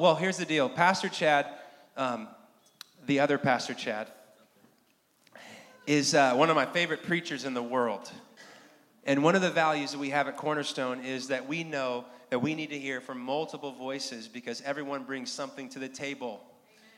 [0.00, 0.70] well, here's the deal.
[0.70, 1.46] Pastor Chad,
[1.94, 2.26] um,
[3.04, 4.08] the other Pastor Chad,
[5.86, 8.10] is uh, one of my favorite preachers in the world.
[9.04, 12.38] And one of the values that we have at Cornerstone is that we know that
[12.38, 16.40] we need to hear from multiple voices because everyone brings something to the table.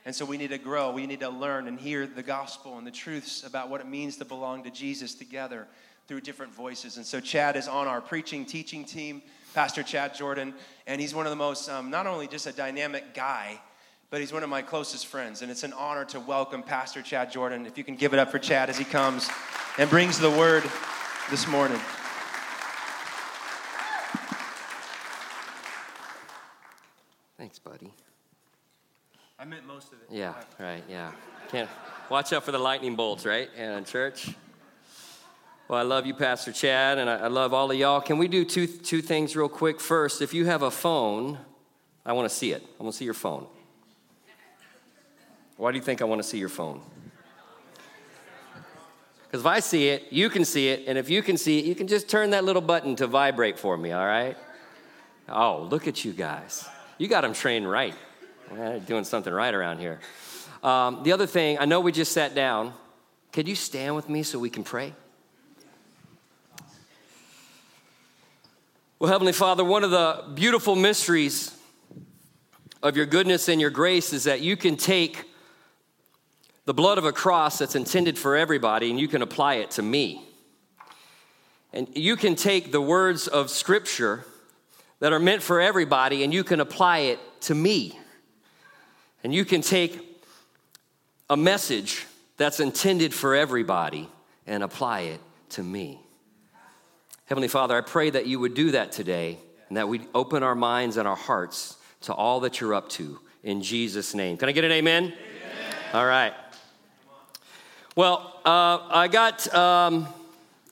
[0.05, 2.87] And so we need to grow, we need to learn and hear the gospel and
[2.87, 5.67] the truths about what it means to belong to Jesus together
[6.07, 6.99] through different voices.
[6.99, 9.23] And so Chad is on our preaching, teaching team,
[9.55, 10.55] Pastor Chad Jordan,
[10.87, 13.61] and he's one of the most, um, not only just a dynamic guy,
[14.11, 15.43] but he's one of my closest friends.
[15.43, 17.67] And it's an honor to welcome Pastor Chad Jordan.
[17.67, 19.29] If you can give it up for Chad as he comes
[19.79, 20.63] and brings the word
[21.31, 21.81] this morning.
[27.39, 27.93] Thanks, buddy.
[29.39, 30.09] I meant most of it.
[30.11, 31.11] Yeah, right, yeah.
[31.49, 31.69] Can't
[32.09, 33.51] watch out for the lightning bolts, right?
[33.57, 34.35] And in church.
[35.73, 38.03] Well, I love you, Pastor Chad, and I, love all of y'all.
[38.03, 39.81] Can we do two, two things real quick?
[39.81, 41.39] First, if you have a phone,
[42.05, 42.63] I want to see it.
[42.79, 43.47] I want to see your phone.
[45.57, 46.83] Why do you think I want to see your phone?
[49.23, 51.65] Because if I see it, you can see it, and if you can see it,
[51.65, 54.37] you can just turn that little button to vibrate for me, all right?
[55.31, 56.69] Oh, look at you guys.
[56.99, 57.95] You got them trained right.
[58.85, 60.01] Doing something right around here.
[60.63, 62.75] Um, the other thing, I know we just sat down.
[63.33, 64.93] Could you stand with me so we can pray?
[69.03, 71.53] Well, Heavenly Father, one of the beautiful mysteries
[72.85, 75.25] of your goodness and your grace is that you can take
[76.67, 79.83] the blood of a cross that's intended for everybody and you can apply it to
[79.83, 80.23] me.
[81.73, 84.25] And you can take the words of Scripture
[85.01, 87.99] that are meant for everybody and you can apply it to me.
[89.25, 89.99] And you can take
[91.29, 94.09] a message that's intended for everybody
[94.47, 95.99] and apply it to me.
[97.33, 99.39] Heavenly Father, I pray that you would do that today
[99.69, 103.19] and that we open our minds and our hearts to all that you're up to
[103.43, 104.37] in Jesus' name.
[104.37, 105.05] Can I get an amen?
[105.05, 105.15] amen.
[105.95, 106.35] All right.
[107.97, 110.07] Well, uh, I got, um,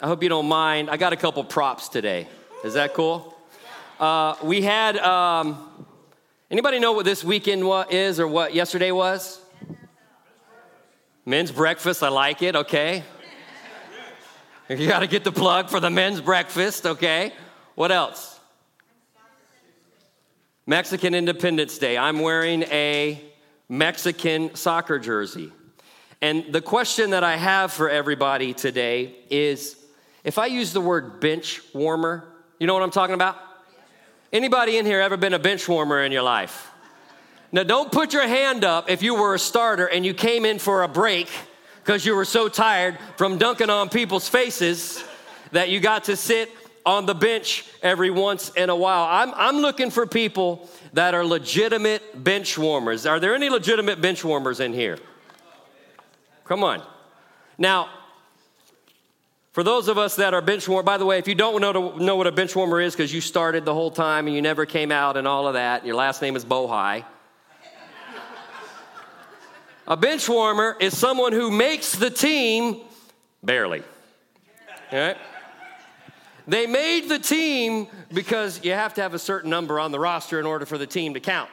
[0.02, 2.28] I hope you don't mind, I got a couple props today.
[2.62, 3.34] Is that cool?
[3.98, 5.66] Uh, we had, um,
[6.50, 9.40] anybody know what this weekend is or what yesterday was?
[11.24, 13.02] Men's breakfast, I like it, okay.
[14.78, 17.32] You got to get the plug for the men's breakfast, okay?
[17.74, 18.38] What else?
[20.64, 21.98] Mexican Independence Day.
[21.98, 23.20] I'm wearing a
[23.68, 25.50] Mexican soccer jersey.
[26.22, 29.76] And the question that I have for everybody today is
[30.22, 32.28] if I use the word bench warmer,
[32.60, 33.38] you know what I'm talking about?
[34.32, 36.70] Anybody in here ever been a bench warmer in your life?
[37.50, 40.60] Now, don't put your hand up if you were a starter and you came in
[40.60, 41.28] for a break
[41.82, 45.02] because you were so tired from dunking on people's faces
[45.52, 46.50] that you got to sit
[46.86, 49.06] on the bench every once in a while.
[49.08, 53.06] I'm, I'm looking for people that are legitimate bench warmers.
[53.06, 54.98] Are there any legitimate bench warmers in here?
[56.44, 56.82] Come on.
[57.58, 57.90] Now,
[59.52, 61.72] for those of us that are bench warmer, by the way, if you don't know,
[61.72, 64.42] to, know what a bench warmer is because you started the whole time and you
[64.42, 67.04] never came out and all of that, your last name is Bohai.
[69.90, 72.82] A bench warmer is someone who makes the team
[73.42, 73.82] barely.
[74.92, 75.16] All right?
[76.46, 80.38] They made the team because you have to have a certain number on the roster
[80.38, 81.50] in order for the team to count.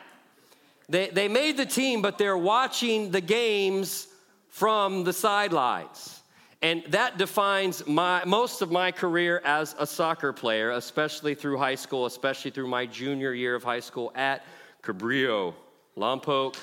[0.87, 4.07] They, they made the team, but they're watching the games
[4.49, 6.21] from the sidelines.
[6.61, 11.75] And that defines my, most of my career as a soccer player, especially through high
[11.75, 14.45] school, especially through my junior year of high school at
[14.83, 15.55] Cabrillo,
[15.97, 16.55] Lompoc,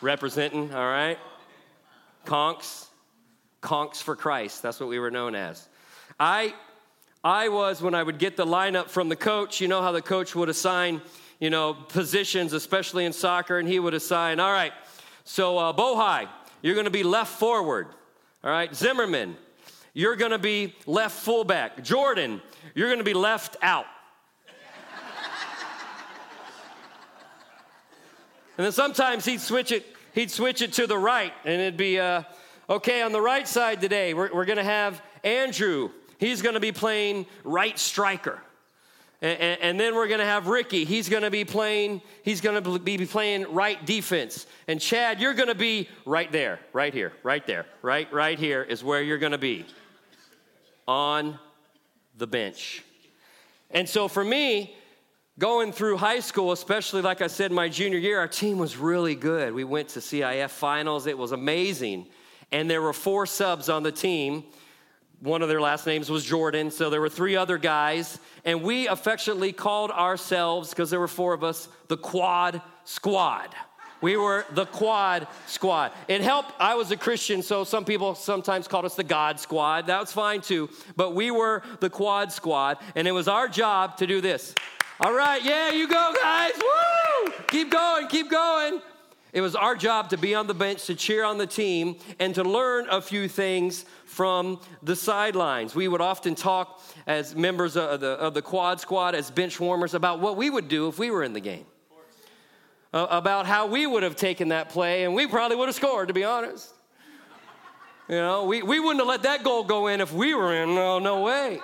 [0.00, 1.18] representing, all right?
[2.26, 2.86] Conks,
[3.62, 4.62] Conks for Christ.
[4.62, 5.68] That's what we were known as.
[6.18, 6.54] I,
[7.22, 10.02] I was, when I would get the lineup from the coach, you know how the
[10.02, 11.00] coach would assign,
[11.38, 14.72] you know, positions, especially in soccer, and he would assign, all right,
[15.24, 16.28] so uh, Bohai,
[16.62, 17.88] you're going to be left forward.
[18.42, 19.36] All right, Zimmerman,
[19.92, 21.82] you're going to be left fullback.
[21.82, 22.40] Jordan,
[22.74, 23.86] you're going to be left out.
[28.60, 31.98] And then sometimes he'd switch it, he'd switch it to the right, and it'd be,
[31.98, 32.24] uh,
[32.68, 35.88] okay, on the right side today, we're, we're gonna have Andrew.
[36.18, 38.38] He's gonna be playing right striker.
[39.22, 40.84] And, and, and then we're gonna have Ricky.
[40.84, 44.44] He's gonna be playing, he's gonna be playing right defense.
[44.68, 48.84] And Chad, you're gonna be right there, right here, right there, right, right here is
[48.84, 49.64] where you're gonna be.
[50.86, 51.38] On
[52.18, 52.84] the bench.
[53.70, 54.76] And so for me,
[55.40, 59.16] Going through high school, especially like I said, my junior year, our team was really
[59.16, 59.52] good.
[59.52, 62.06] We went to CIF finals, it was amazing.
[62.52, 64.44] And there were four subs on the team
[65.20, 68.88] one of their last names was Jordan, so there were three other guys, and we
[68.88, 73.54] affectionately called ourselves, because there were four of us, the Quad Squad.
[74.00, 75.92] We were the quad squad.
[76.08, 76.52] It helped.
[76.58, 79.88] I was a Christian, so some people sometimes called us the God squad.
[79.88, 80.70] That was fine too.
[80.96, 84.54] But we were the quad squad, and it was our job to do this.
[85.00, 86.52] All right, yeah, you go, guys.
[86.56, 87.32] Woo!
[87.48, 88.82] Keep going, keep going.
[89.32, 92.34] It was our job to be on the bench, to cheer on the team, and
[92.34, 95.74] to learn a few things from the sidelines.
[95.74, 99.94] We would often talk as members of the, of the quad squad, as bench warmers,
[99.94, 101.64] about what we would do if we were in the game
[102.92, 106.08] uh, about how we would have taken that play, and we probably would have scored,
[106.08, 106.74] to be honest.
[108.08, 110.74] You know, we, we wouldn't have let that goal go in if we were in.
[110.74, 111.60] No, no way.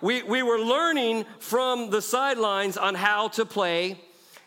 [0.00, 4.00] We, we were learning from the sidelines on how to play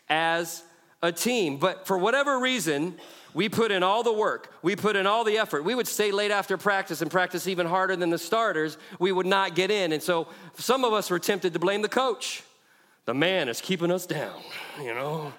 [0.08, 0.62] as
[1.02, 1.58] a team.
[1.58, 2.96] But for whatever reason,
[3.34, 4.54] we put in all the work.
[4.62, 5.64] We put in all the effort.
[5.64, 8.78] We would stay late after practice and practice even harder than the starters.
[8.98, 9.92] We would not get in.
[9.92, 12.42] And so some of us were tempted to blame the coach.
[13.04, 14.40] The man is keeping us down,
[14.80, 15.32] you know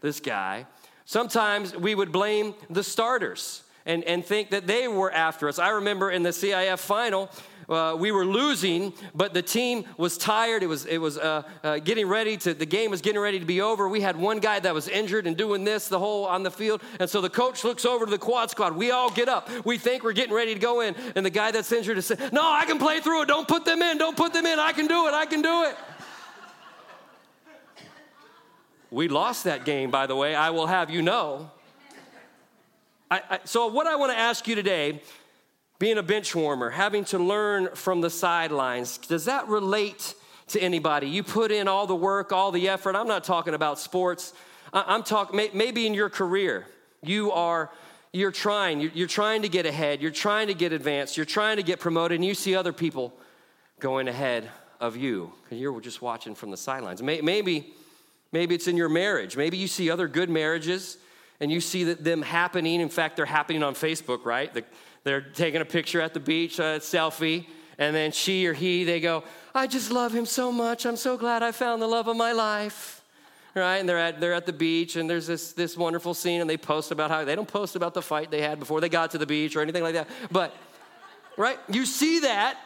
[0.00, 0.66] this guy.
[1.04, 5.58] Sometimes we would blame the starters and, and think that they were after us.
[5.58, 7.30] I remember in the CIF final,
[7.68, 10.62] uh, we were losing, but the team was tired.
[10.62, 13.44] It was, it was uh, uh, getting ready to, the game was getting ready to
[13.44, 13.88] be over.
[13.88, 16.82] We had one guy that was injured and doing this the whole on the field.
[16.98, 18.74] And so the coach looks over to the quad squad.
[18.76, 19.50] We all get up.
[19.66, 20.94] We think we're getting ready to go in.
[21.14, 23.28] And the guy that's injured is saying, No, I can play through it.
[23.28, 23.98] Don't put them in.
[23.98, 24.58] Don't put them in.
[24.58, 25.14] I can do it.
[25.14, 25.76] I can do it.
[28.90, 31.50] We lost that game, by the way, I will have you know.
[33.10, 35.02] I, I, so, what I want to ask you today,
[35.78, 40.14] being a bench warmer, having to learn from the sidelines, does that relate
[40.48, 41.08] to anybody?
[41.08, 42.96] You put in all the work, all the effort.
[42.96, 44.32] I'm not talking about sports.
[44.72, 46.66] I, am talking maybe in your career,
[47.02, 47.70] you are
[48.12, 51.62] you're trying you're, trying to get ahead you're trying to get advanced you're trying to
[51.62, 53.12] get promoted and you see other people
[53.80, 57.74] going ahead of you because you're just watching from the sidelines maybe
[58.32, 59.36] Maybe it's in your marriage.
[59.36, 60.98] Maybe you see other good marriages
[61.40, 62.80] and you see that them happening.
[62.80, 64.52] In fact, they're happening on Facebook, right?
[65.08, 67.46] They're taking a picture at the beach, a selfie,
[67.78, 69.24] and then she or he, they go,
[69.54, 70.84] I just love him so much.
[70.84, 73.02] I'm so glad I found the love of my life.
[73.54, 73.78] Right?
[73.78, 76.58] And they're at, they're at the beach, and there's this, this wonderful scene, and they
[76.58, 79.18] post about how they don't post about the fight they had before they got to
[79.18, 80.08] the beach or anything like that.
[80.30, 80.54] But,
[81.38, 81.58] right?
[81.70, 82.58] You see that,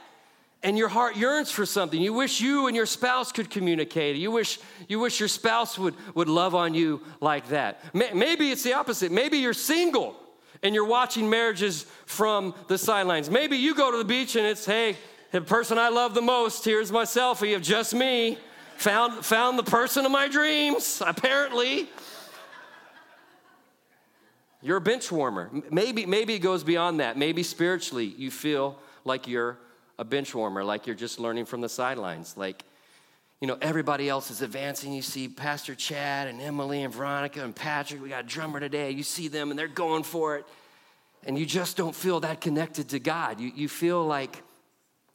[0.65, 2.03] and your heart yearns for something.
[2.03, 4.17] You wish you and your spouse could communicate.
[4.17, 4.59] You wish,
[4.89, 7.79] you wish your spouse would, would love on you like that.
[7.95, 9.13] Maybe it's the opposite.
[9.13, 10.17] Maybe you're single
[10.63, 13.29] and you're watching marriages from the sidelines.
[13.29, 14.97] Maybe you go to the beach and it's, hey,
[15.33, 18.39] the person I love the most, here's my selfie of just me.
[18.79, 21.89] Found, found the person of my dreams, apparently.
[24.61, 25.51] You're a bench warmer.
[25.71, 27.17] Maybe, maybe it goes beyond that.
[27.17, 29.59] Maybe spiritually you feel like you're
[29.99, 32.37] a bench warmer, like you're just learning from the sidelines.
[32.37, 32.65] Like,
[33.43, 34.93] you know, everybody else is advancing.
[34.93, 38.01] You see Pastor Chad and Emily and Veronica and Patrick.
[38.01, 38.93] We got a drummer today.
[38.93, 40.47] You see them and they're going for it.
[41.25, 43.41] And you just don't feel that connected to God.
[43.41, 44.45] You, you feel like,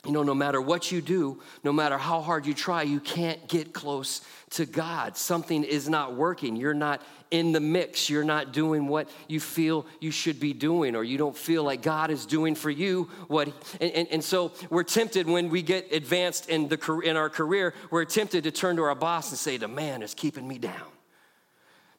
[0.07, 3.45] you know, no matter what you do, no matter how hard you try, you can't
[3.49, 4.21] get close
[4.51, 5.17] to God.
[5.17, 6.55] Something is not working.
[6.55, 8.09] You're not in the mix.
[8.09, 11.81] You're not doing what you feel you should be doing, or you don't feel like
[11.81, 13.49] God is doing for you what.
[13.81, 17.73] And, and, and so we're tempted when we get advanced in, the, in our career,
[17.91, 20.87] we're tempted to turn to our boss and say, The man is keeping me down.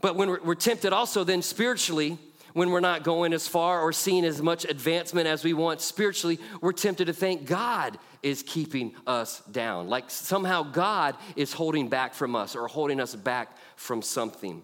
[0.00, 2.19] But when we're, we're tempted also then spiritually,
[2.55, 6.38] when we're not going as far or seeing as much advancement as we want spiritually,
[6.61, 9.88] we're tempted to think God is keeping us down.
[9.88, 14.62] Like somehow God is holding back from us or holding us back from something.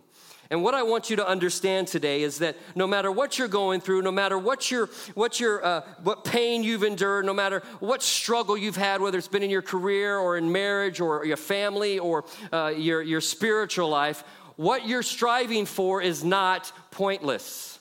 [0.51, 3.81] And what I want you to understand today is that no matter what you're going
[3.81, 8.03] through, no matter what your what your uh, what pain you've endured, no matter what
[8.03, 11.99] struggle you've had, whether it's been in your career or in marriage or your family
[11.99, 14.23] or uh, your your spiritual life,
[14.57, 17.74] what you're striving for is not pointless.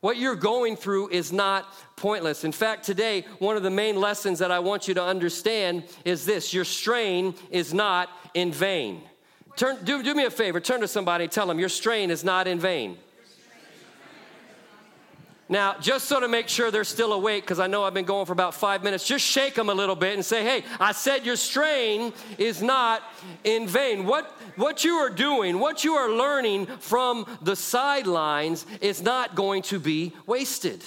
[0.00, 2.44] What you're going through is not pointless.
[2.44, 6.26] In fact, today, one of the main lessons that I want you to understand is
[6.26, 9.02] this your strain is not in vain.
[9.56, 12.46] Turn, do, do me a favor, turn to somebody tell them your strain is not
[12.46, 12.98] in vain.
[15.48, 18.26] Now, just so to make sure they're still awake, because I know I've been going
[18.26, 21.24] for about five minutes, just shake them a little bit and say, hey, I said
[21.24, 23.02] your strain is not
[23.44, 24.06] in vain.
[24.06, 24.24] What,
[24.56, 29.78] what you are doing, what you are learning from the sidelines is not going to
[29.78, 30.82] be wasted.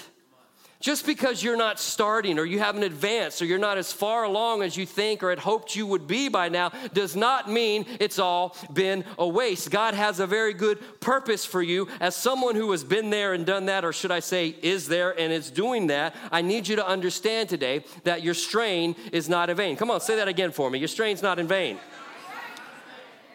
[0.81, 4.63] Just because you're not starting or you haven't advanced or you're not as far along
[4.63, 8.17] as you think or had hoped you would be by now does not mean it's
[8.17, 9.71] all been a waste.
[9.71, 11.89] God has a very good purpose for you.
[11.99, 15.19] As someone who has been there and done that, or should I say, is there
[15.19, 19.49] and is doing that, I need you to understand today that your strain is not
[19.49, 19.75] in vain.
[19.75, 20.79] Come on, say that again for me.
[20.79, 21.77] Your strain's not in vain.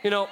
[0.03, 0.29] You know,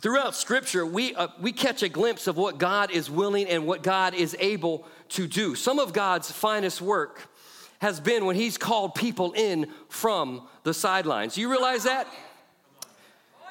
[0.00, 3.82] throughout Scripture, we, uh, we catch a glimpse of what God is willing and what
[3.82, 5.54] God is able to do.
[5.54, 7.28] Some of God's finest work
[7.80, 11.36] has been when He's called people in from the sidelines.
[11.36, 12.06] You realize that?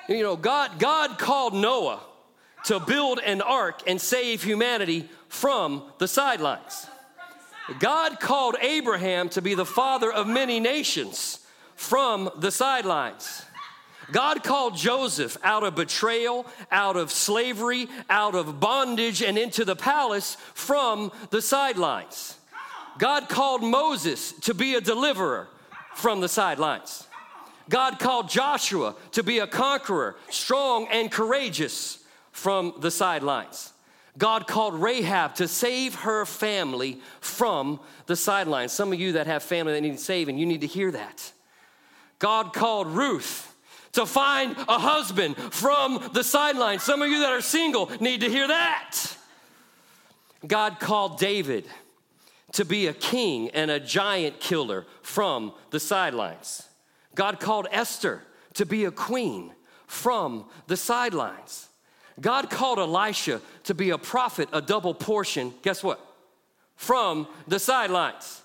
[0.07, 2.01] You know, God, God called Noah
[2.65, 6.87] to build an ark and save humanity from the sidelines.
[7.79, 11.39] God called Abraham to be the father of many nations
[11.75, 13.43] from the sidelines.
[14.12, 19.75] God called Joseph out of betrayal, out of slavery, out of bondage, and into the
[19.75, 22.38] palace from the sidelines.
[22.97, 25.47] God called Moses to be a deliverer
[25.95, 27.07] from the sidelines.
[27.69, 33.74] God called Joshua to be a conqueror, strong and courageous from the sidelines.
[34.17, 38.71] God called Rahab to save her family from the sidelines.
[38.71, 41.31] Some of you that have family that need saving, you need to hear that.
[42.19, 43.54] God called Ruth
[43.95, 46.83] to find a husband from the sidelines.
[46.83, 48.99] Some of you that are single need to hear that.
[50.45, 51.65] God called David
[52.53, 56.67] to be a king and a giant killer from the sidelines.
[57.15, 58.21] God called Esther
[58.53, 59.51] to be a queen
[59.87, 61.67] from the sidelines.
[62.19, 65.99] God called Elisha to be a prophet, a double portion, guess what?
[66.75, 68.41] From the sidelines.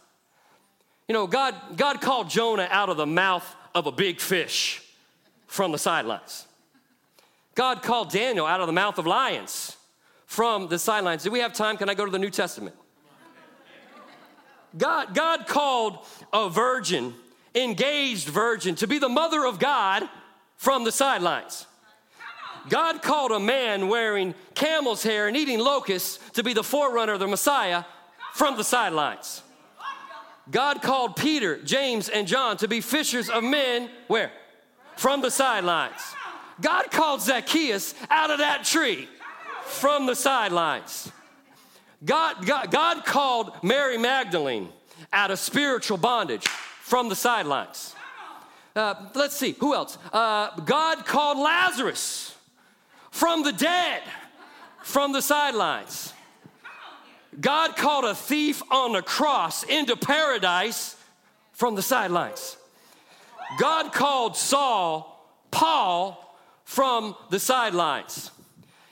[1.09, 4.83] You know, God, God called Jonah out of the mouth of a big fish
[5.51, 6.47] from the sidelines.
[7.57, 9.77] God called Daniel out of the mouth of lions
[10.25, 11.25] from the sidelines.
[11.25, 11.77] Do we have time?
[11.77, 12.77] Can I go to the New Testament?
[14.79, 17.15] God, God called a virgin,
[17.53, 20.09] engaged virgin, to be the mother of God
[20.57, 21.67] from the sidelines.
[22.69, 27.19] God called a man wearing camel's hair and eating locusts to be the forerunner of
[27.19, 27.83] the Messiah
[28.35, 29.43] from the sidelines.
[30.49, 34.31] God called Peter, James, and John to be fishers of men, where?
[35.01, 36.15] From the sidelines.
[36.61, 39.09] God called Zacchaeus out of that tree
[39.65, 41.11] from the sidelines.
[42.05, 44.69] God, God, God called Mary Magdalene
[45.11, 47.95] out of spiritual bondage from the sidelines.
[48.77, 49.97] Uh, let's see, who else?
[50.13, 52.37] Uh, God called Lazarus
[53.11, 54.03] from the dead
[54.83, 56.13] from the sidelines.
[57.41, 60.95] God called a thief on the cross into paradise
[61.53, 62.59] from the sidelines.
[63.59, 65.11] God called Saul
[65.51, 68.31] Paul from the sidelines.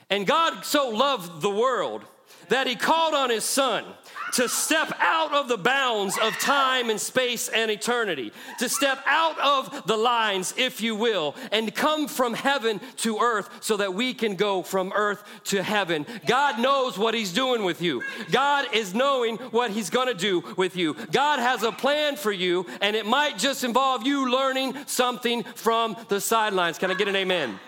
[0.09, 2.03] And God so loved the world
[2.49, 3.85] that he called on his son
[4.33, 9.39] to step out of the bounds of time and space and eternity, to step out
[9.39, 14.13] of the lines, if you will, and come from heaven to earth so that we
[14.13, 16.05] can go from earth to heaven.
[16.25, 18.03] God knows what He's doing with you.
[18.31, 20.95] God is knowing what He's gonna do with you.
[21.11, 25.95] God has a plan for you, and it might just involve you learning something from
[26.09, 26.77] the sidelines.
[26.77, 27.59] Can I get an amen?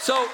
[0.00, 0.26] So,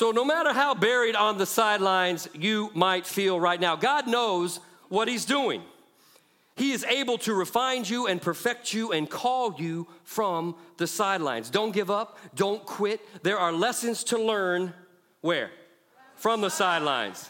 [0.00, 4.58] So, no matter how buried on the sidelines you might feel right now, God knows
[4.88, 5.62] what He's doing.
[6.56, 11.50] He is able to refine you and perfect you and call you from the sidelines.
[11.50, 13.02] Don't give up, don't quit.
[13.22, 14.72] There are lessons to learn
[15.20, 15.50] where?
[16.16, 17.28] From the sidelines.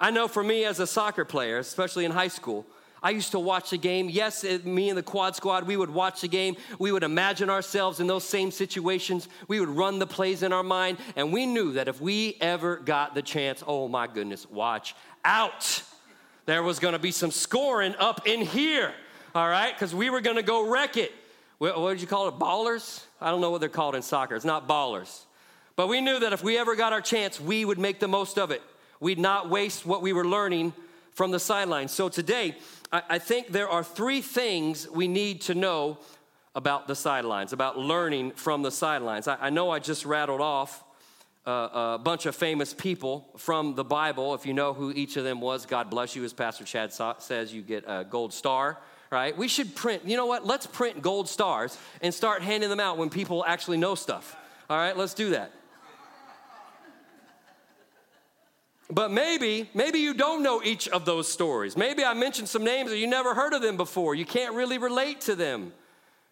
[0.00, 2.64] I know for me as a soccer player, especially in high school,
[3.06, 4.08] I used to watch the game.
[4.10, 6.56] Yes, me and the quad squad, we would watch the game.
[6.80, 9.28] We would imagine ourselves in those same situations.
[9.46, 10.98] We would run the plays in our mind.
[11.14, 15.84] And we knew that if we ever got the chance, oh my goodness, watch out.
[16.46, 18.92] There was going to be some scoring up in here,
[19.36, 19.72] all right?
[19.72, 21.12] Because we were going to go wreck it.
[21.58, 22.40] What, what did you call it?
[22.40, 23.04] Ballers?
[23.20, 24.34] I don't know what they're called in soccer.
[24.34, 25.26] It's not ballers.
[25.76, 28.36] But we knew that if we ever got our chance, we would make the most
[28.36, 28.62] of it.
[28.98, 30.72] We'd not waste what we were learning
[31.12, 31.92] from the sidelines.
[31.92, 32.56] So today,
[32.92, 35.98] I, think there are three things we need to know
[36.54, 39.28] about the sidelines, about learning from the sidelines.
[39.28, 40.84] I, I know I just rattled off
[41.46, 44.34] uh, a bunch of famous people from the Bible.
[44.34, 46.24] If you know who each of them was, God bless you.
[46.24, 48.78] As Pastor Chad says, you get a gold star,
[49.10, 49.36] right?
[49.36, 50.46] We should print, you know what?
[50.46, 54.36] Let's print gold stars and start handing them out when people actually know stuff.
[54.68, 55.52] All right, let's do that.
[58.88, 61.76] But maybe, maybe you don't know each of those stories.
[61.76, 64.14] Maybe I mentioned some names that you never heard of them before.
[64.14, 65.72] You can't really relate to them.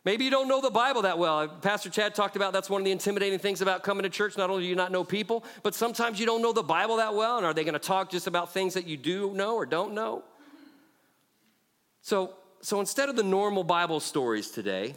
[0.05, 1.39] Maybe you don't know the Bible that well.
[1.39, 4.37] Uh, Pastor Chad talked about that's one of the intimidating things about coming to church.
[4.37, 7.15] Not only do you not know people, but sometimes you don't know the Bible that
[7.15, 7.39] well.
[7.39, 9.95] And are they going to talk just about things that you do know or don't
[9.95, 10.23] know?
[12.03, 14.95] So, so instead of the normal Bible stories today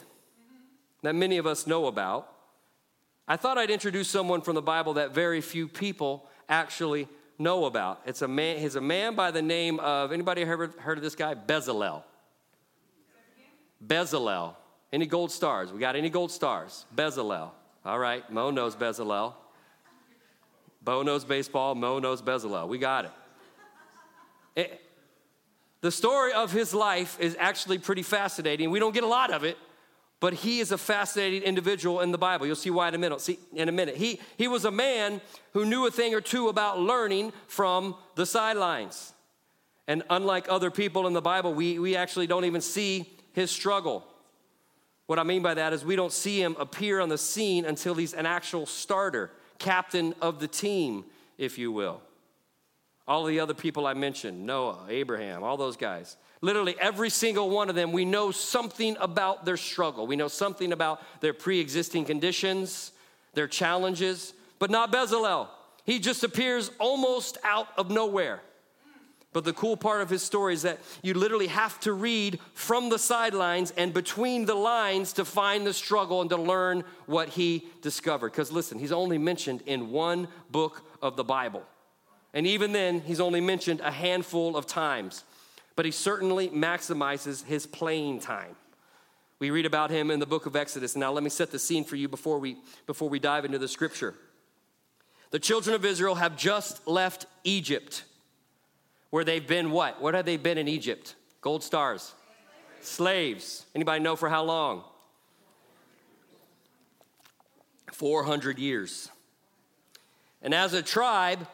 [1.03, 2.29] that many of us know about,
[3.29, 8.01] I thought I'd introduce someone from the Bible that very few people actually know about.
[8.05, 11.15] It's a man, he's a man by the name of, anybody ever heard of this
[11.15, 11.35] guy?
[11.35, 12.03] Bezalel.
[13.85, 14.55] Bezalel.
[14.91, 15.71] Any gold stars?
[15.71, 16.85] We got any gold stars?
[16.95, 17.51] Bezalel.
[17.85, 19.33] All right, Mo knows Bezalel.
[20.81, 22.67] Bo knows baseball, Mo knows Bezalel.
[22.67, 23.11] We got it.
[24.55, 24.81] it.
[25.81, 28.71] The story of his life is actually pretty fascinating.
[28.71, 29.57] We don't get a lot of it,
[30.19, 32.45] but he is a fascinating individual in the Bible.
[32.45, 33.21] You'll see why in a minute.
[33.21, 33.97] See in a minute.
[33.97, 35.21] He he was a man
[35.53, 39.13] who knew a thing or two about learning from the sidelines.
[39.87, 44.05] And unlike other people in the Bible, we, we actually don't even see his struggle.
[45.05, 47.93] What I mean by that is we don't see him appear on the scene until
[47.93, 51.05] he's an actual starter, captain of the team,
[51.37, 52.01] if you will.
[53.07, 56.17] All the other people I mentioned, Noah, Abraham, all those guys.
[56.41, 60.05] Literally every single one of them, we know something about their struggle.
[60.05, 62.91] We know something about their pre existing conditions,
[63.33, 65.47] their challenges, but not Bezalel.
[65.83, 68.41] He just appears almost out of nowhere.
[69.33, 72.89] But the cool part of his story is that you literally have to read from
[72.89, 77.67] the sidelines and between the lines to find the struggle and to learn what he
[77.81, 78.31] discovered.
[78.31, 81.63] Because listen, he's only mentioned in one book of the Bible.
[82.33, 85.23] And even then, he's only mentioned a handful of times.
[85.77, 88.55] But he certainly maximizes his playing time.
[89.37, 90.95] We read about him in the book of Exodus.
[90.95, 92.57] Now, let me set the scene for you before we,
[92.87, 94.15] before we dive into the scripture.
[95.29, 98.05] The children of Israel have just left Egypt
[99.11, 100.01] where they've been what?
[100.01, 101.13] What have they been in Egypt?
[101.41, 102.11] Gold stars.
[102.81, 103.63] Slaves.
[103.75, 104.83] Anybody know for how long?
[107.91, 109.11] 400 years.
[110.41, 111.47] And as a tribe,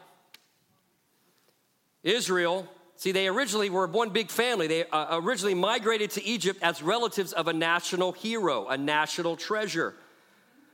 [2.02, 2.66] Israel,
[3.04, 4.66] see, they originally were one big family.
[4.66, 9.94] They uh, originally migrated to Egypt as relatives of a national hero, a national treasure.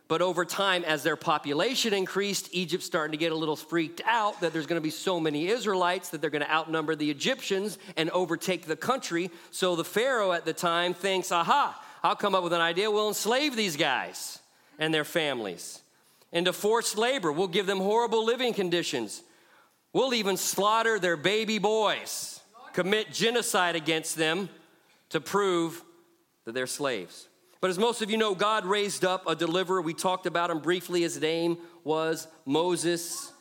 [0.07, 4.41] But over time, as their population increased, Egypt's starting to get a little freaked out
[4.43, 8.65] that there's to be so many Israelites that they're to outnumber the Egyptians and overtake
[8.67, 9.33] the country.
[9.51, 12.93] So the Pharaoh at the time thinks, aha, I'll come up with an idea.
[12.93, 14.39] We'll enslave these guys
[14.79, 15.83] and their families
[16.31, 17.33] into forced labor.
[17.33, 19.23] We'll give them horrible living conditions.
[19.93, 22.41] We'll even slaughter their baby boys,
[22.73, 24.49] commit genocide against them
[25.11, 25.83] to prove
[26.45, 27.29] that they're slaves.
[27.61, 29.83] But as most of you know, God raised up a deliverer.
[29.83, 31.03] We talked about him briefly.
[31.03, 33.33] His name was Moses.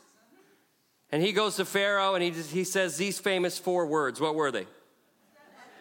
[1.11, 4.19] And he goes to Pharaoh and he, he says these famous four words.
[4.19, 4.65] What were they?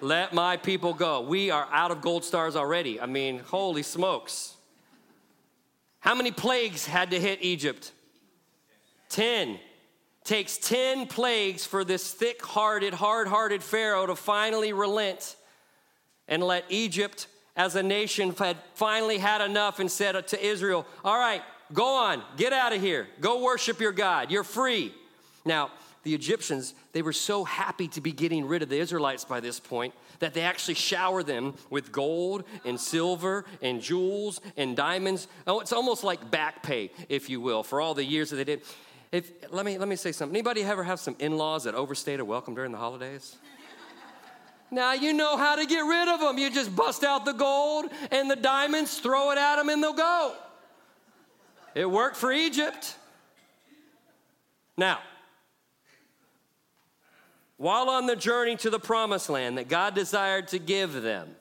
[0.00, 1.22] Let my people go.
[1.22, 3.00] We are out of gold stars already.
[3.00, 4.56] I mean, holy smokes.
[5.98, 7.90] How many plagues had to hit Egypt?
[9.08, 9.58] Ten.
[10.28, 15.36] Takes 10 plagues for this thick hearted, hard hearted Pharaoh to finally relent
[16.28, 21.16] and let Egypt as a nation had finally had enough and said to Israel, All
[21.16, 21.40] right,
[21.72, 24.92] go on, get out of here, go worship your God, you're free.
[25.46, 25.70] Now,
[26.02, 29.58] the Egyptians, they were so happy to be getting rid of the Israelites by this
[29.58, 35.26] point that they actually shower them with gold and silver and jewels and diamonds.
[35.46, 38.44] Oh, it's almost like back pay, if you will, for all the years that they
[38.44, 38.62] did.
[39.10, 40.36] If, let, me, let me say something.
[40.36, 43.36] Anybody ever have some in laws that overstayed a welcome during the holidays?
[44.70, 46.36] Now you know how to get rid of them.
[46.36, 49.94] You just bust out the gold and the diamonds, throw it at them, and they'll
[49.94, 50.34] go.
[51.74, 52.94] It worked for Egypt.
[54.76, 54.98] Now,
[57.56, 61.34] while on the journey to the promised land that God desired to give them,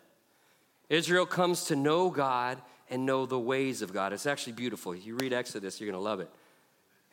[0.89, 4.13] Israel comes to know God and know the ways of God.
[4.13, 4.93] It's actually beautiful.
[4.93, 6.29] If you read Exodus, you're going to love it.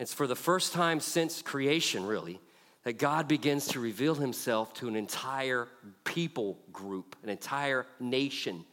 [0.04, 2.38] It's for the first time since creation, really,
[2.82, 5.66] that God begins to reveal himself to an entire
[6.04, 8.66] people group, an entire nation.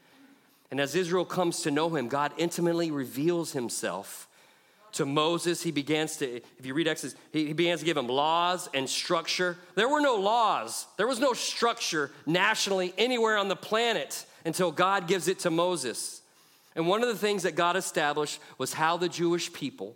[0.72, 4.28] And as Israel comes to know him, God intimately reveals himself
[4.92, 5.64] to Moses.
[5.64, 9.58] He begins to, if you read Exodus, he, begins to give him laws and structure.
[9.76, 15.08] There were no laws, there was no structure nationally anywhere on the planet until God
[15.08, 16.24] gives it to Moses.
[16.76, 19.96] And one of the things that God established was how the Jewish people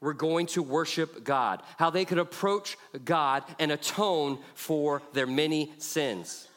[0.00, 5.72] were going to worship God, how they could approach God and atone for their many
[5.78, 6.48] sins.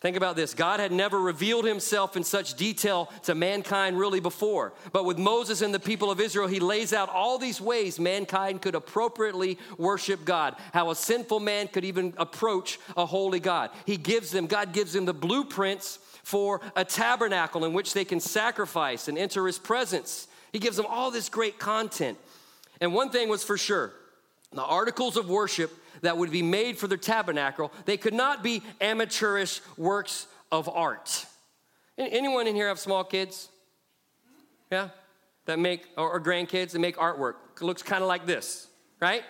[0.00, 4.72] Think about this God had never revealed himself in such detail to mankind really before.
[4.92, 8.62] But with Moses and the people of Israel, he lays out all these ways mankind
[8.62, 13.70] could appropriately worship God, how a sinful man could even approach a holy God.
[13.86, 18.20] He gives them, God gives them the blueprints for a tabernacle in which they can
[18.20, 20.28] sacrifice and enter his presence.
[20.52, 22.18] He gives them all this great content.
[22.80, 23.92] And one thing was for sure
[24.52, 28.62] the articles of worship that would be made for the tabernacle, they could not be
[28.80, 31.26] amateurish works of art.
[31.98, 33.48] Anyone in here have small kids?
[34.70, 34.90] Yeah?
[35.46, 37.34] That make, or, grandkids that make artwork.
[37.56, 38.68] It looks kind of like this,
[39.00, 39.22] right?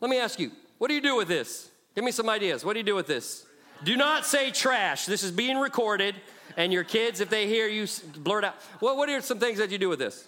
[0.00, 1.70] Let me ask you, what do you do with this?
[1.94, 2.64] Give me some ideas.
[2.64, 3.46] What do you do with this?
[3.84, 5.06] Do not say trash.
[5.06, 6.16] This is being recorded,
[6.56, 8.54] and your kids, if they hear you, blurt out.
[8.80, 10.26] What, what are some things that you do with this?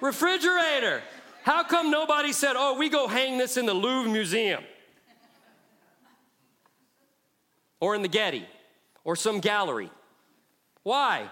[0.00, 1.02] Refrigerator.
[1.42, 4.62] How come nobody said, oh, we go hang this in the Louvre Museum?
[7.80, 8.46] Or in the Getty?
[9.04, 9.90] Or some gallery?
[10.82, 11.28] Why?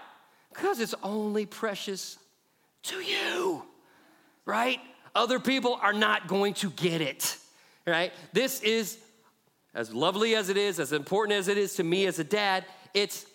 [0.53, 2.17] Because it's only precious
[2.83, 3.63] to you,
[4.45, 4.79] right?
[5.13, 7.37] Other people are not going to get it,
[7.85, 8.11] right?
[8.33, 8.97] This is,
[9.73, 12.65] as lovely as it is, as important as it is to me as a dad,
[12.93, 13.25] it's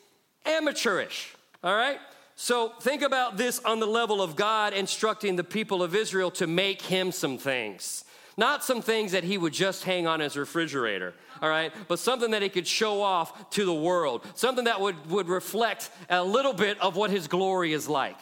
[0.45, 1.99] amateurish, all right?
[2.37, 6.47] So think about this on the level of God instructing the people of Israel to
[6.47, 8.05] make him some things.
[8.37, 12.33] Not some things that he would just hang on his refrigerator, all right, but something
[12.33, 16.53] that he could show off to the world, something that would, would reflect a little
[16.53, 18.19] bit of what his glory is like.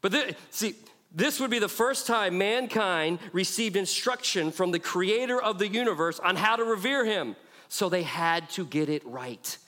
[0.00, 0.74] But th- see,
[1.12, 6.18] this would be the first time mankind received instruction from the creator of the universe
[6.18, 7.36] on how to revere him.
[7.68, 9.58] So they had to get it right.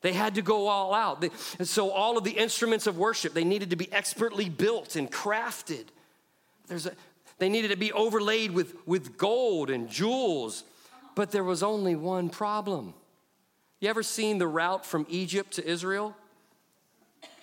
[0.00, 1.24] They had to go all out.
[1.58, 5.10] And so all of the instruments of worship, they needed to be expertly built and
[5.10, 5.86] crafted.
[6.68, 6.92] There's a,
[7.38, 10.64] they needed to be overlaid with, with gold and jewels.
[11.14, 12.94] But there was only one problem.
[13.80, 16.16] You ever seen the route from Egypt to Israel?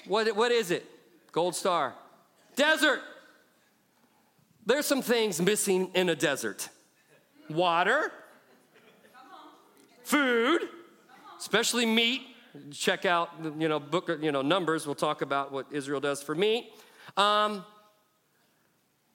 [0.07, 0.85] What, what is it?
[1.31, 1.93] Gold star.
[2.55, 3.01] Desert.
[4.65, 6.69] There's some things missing in a desert
[7.49, 8.11] water,
[10.03, 10.61] food,
[11.37, 12.21] especially meat,
[12.71, 14.85] check out, you know, book, you know, Numbers.
[14.85, 16.71] We'll talk about what Israel does for me.
[17.17, 17.63] Um,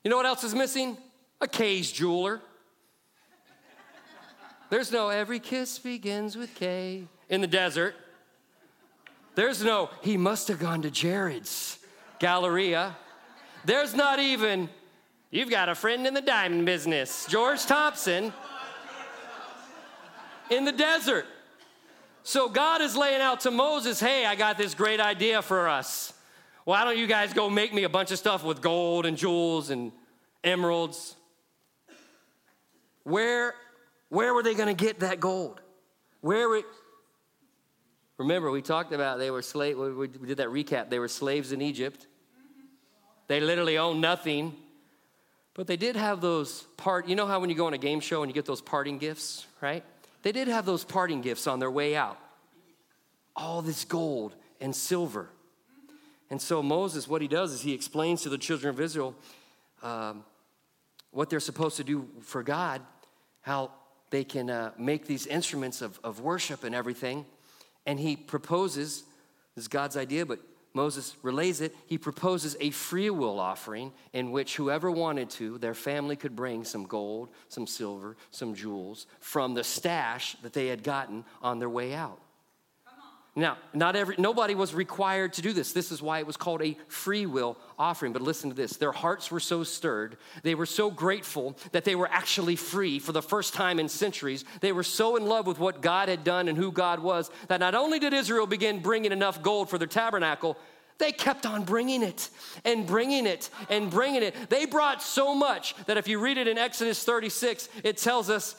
[0.05, 0.97] you know what else is missing?
[1.41, 2.41] A Kay's jeweler.
[4.71, 7.95] There's no every kiss begins with K in the desert.
[9.35, 11.79] There's no he must have gone to Jared's
[12.21, 12.97] Galleria.
[13.65, 14.69] There's not even
[15.31, 18.33] you've got a friend in the diamond business, George Thompson
[20.51, 21.27] in the desert.
[22.23, 26.13] So God is laying out to Moses, hey, I got this great idea for us.
[26.65, 29.71] Why don't you guys go make me a bunch of stuff with gold and jewels
[29.71, 29.93] and
[30.45, 31.17] emeralds?
[33.05, 33.55] Where,
[34.11, 35.61] where were they going to get that gold?
[36.21, 36.63] Where were,
[38.19, 39.79] remember, we talked about they were slave.
[39.79, 40.91] We did that recap.
[40.91, 42.07] They were slaves in Egypt.
[43.27, 44.55] They literally owned nothing.
[45.55, 48.01] But they did have those part, you know how when you go on a game
[48.01, 49.83] show and you get those parting gifts, right?
[50.23, 52.19] They did have those parting gifts on their way out.
[53.35, 55.29] All this gold and silver.
[56.31, 59.15] And so Moses, what he does is he explains to the children of Israel
[59.83, 60.25] um,
[61.11, 62.83] what they're supposed to do for God,
[63.41, 63.73] how
[64.11, 67.25] they can uh, make these instruments of, of worship and everything.
[67.87, 69.05] And he proposes,
[69.55, 70.41] this is God's idea, but
[70.73, 75.75] Moses relays it, he proposes a free will offering in which whoever wanted to, their
[75.75, 80.85] family could bring some gold, some silver, some jewels from the stash that they had
[80.85, 82.21] gotten on their way out.
[83.37, 85.73] Now, not every nobody was required to do this.
[85.73, 88.13] This is why it was called a free will offering.
[88.13, 88.73] But listen to this.
[88.73, 93.13] Their hearts were so stirred, they were so grateful that they were actually free for
[93.13, 94.45] the first time in centuries.
[94.61, 97.61] They were so in love with what God had done and who God was that
[97.61, 100.57] not only did Israel begin bringing enough gold for their tabernacle,
[100.99, 102.29] they kept on bringing it
[102.65, 104.35] and bringing it and bringing it.
[104.51, 108.55] They brought so much that if you read it in Exodus 36, it tells us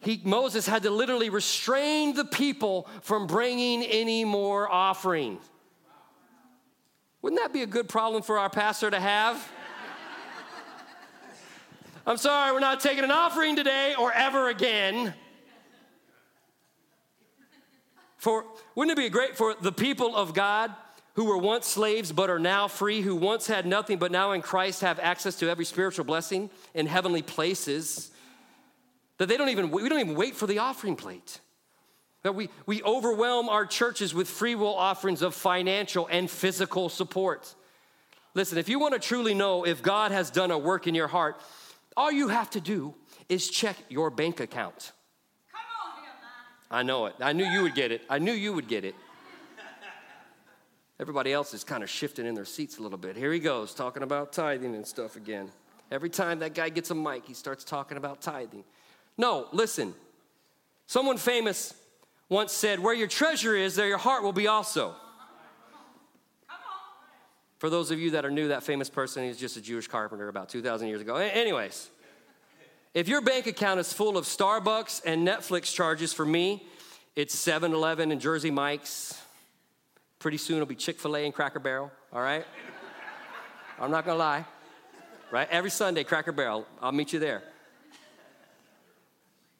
[0.00, 5.42] he, Moses had to literally restrain the people from bringing any more offerings.
[7.20, 9.50] Wouldn't that be a good problem for our pastor to have?
[12.06, 15.12] I'm sorry, we're not taking an offering today or ever again.
[18.16, 20.74] For wouldn't it be great for the people of God
[21.14, 24.40] who were once slaves but are now free, who once had nothing but now in
[24.40, 28.10] Christ have access to every spiritual blessing in heavenly places?
[29.18, 31.40] That they don't even, we don't even wait for the offering plate.
[32.22, 37.54] That we, we overwhelm our churches with free will offerings of financial and physical support.
[38.34, 41.08] Listen, if you want to truly know if God has done a work in your
[41.08, 41.40] heart,
[41.96, 42.94] all you have to do
[43.28, 44.92] is check your bank account.
[45.52, 45.60] Come
[46.72, 47.14] on, I know it.
[47.20, 48.02] I knew you would get it.
[48.08, 48.94] I knew you would get it.
[51.00, 53.16] Everybody else is kind of shifting in their seats a little bit.
[53.16, 55.50] Here he goes, talking about tithing and stuff again.
[55.92, 58.64] Every time that guy gets a mic, he starts talking about tithing.
[59.18, 59.94] No, listen.
[60.86, 61.74] Someone famous
[62.28, 64.94] once said, Where your treasure is, there your heart will be also.
[67.58, 70.28] For those of you that are new, that famous person, is just a Jewish carpenter
[70.28, 71.16] about 2,000 years ago.
[71.16, 71.90] Anyways,
[72.94, 76.64] if your bank account is full of Starbucks and Netflix charges for me,
[77.16, 79.20] it's 7 Eleven and Jersey Mike's.
[80.20, 82.44] Pretty soon it'll be Chick fil A and Cracker Barrel, all right?
[83.80, 84.44] I'm not gonna lie,
[85.32, 85.48] right?
[85.50, 87.42] Every Sunday, Cracker Barrel, I'll meet you there.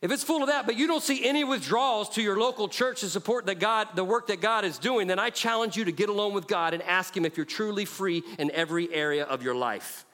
[0.00, 3.00] If it's full of that, but you don't see any withdrawals to your local church
[3.00, 5.92] to support the God, the work that God is doing, then I challenge you to
[5.92, 9.42] get alone with God and ask Him if you're truly free in every area of
[9.42, 10.04] your life.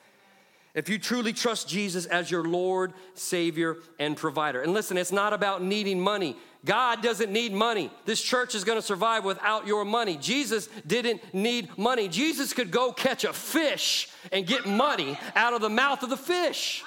[0.74, 4.62] If you truly trust Jesus as your Lord, Savior, and provider.
[4.62, 6.36] And listen, it's not about needing money.
[6.64, 7.92] God doesn't need money.
[8.06, 10.16] This church is going to survive without your money.
[10.16, 12.08] Jesus didn't need money.
[12.08, 16.16] Jesus could go catch a fish and get money out of the mouth of the
[16.16, 16.82] fish.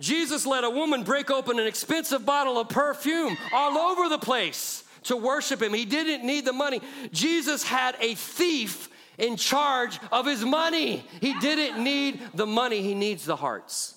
[0.00, 4.82] Jesus let a woman break open an expensive bottle of perfume all over the place
[5.04, 5.74] to worship him.
[5.74, 6.80] He didn't need the money.
[7.12, 11.04] Jesus had a thief in charge of his money.
[11.20, 13.96] He didn't need the money, he needs the hearts.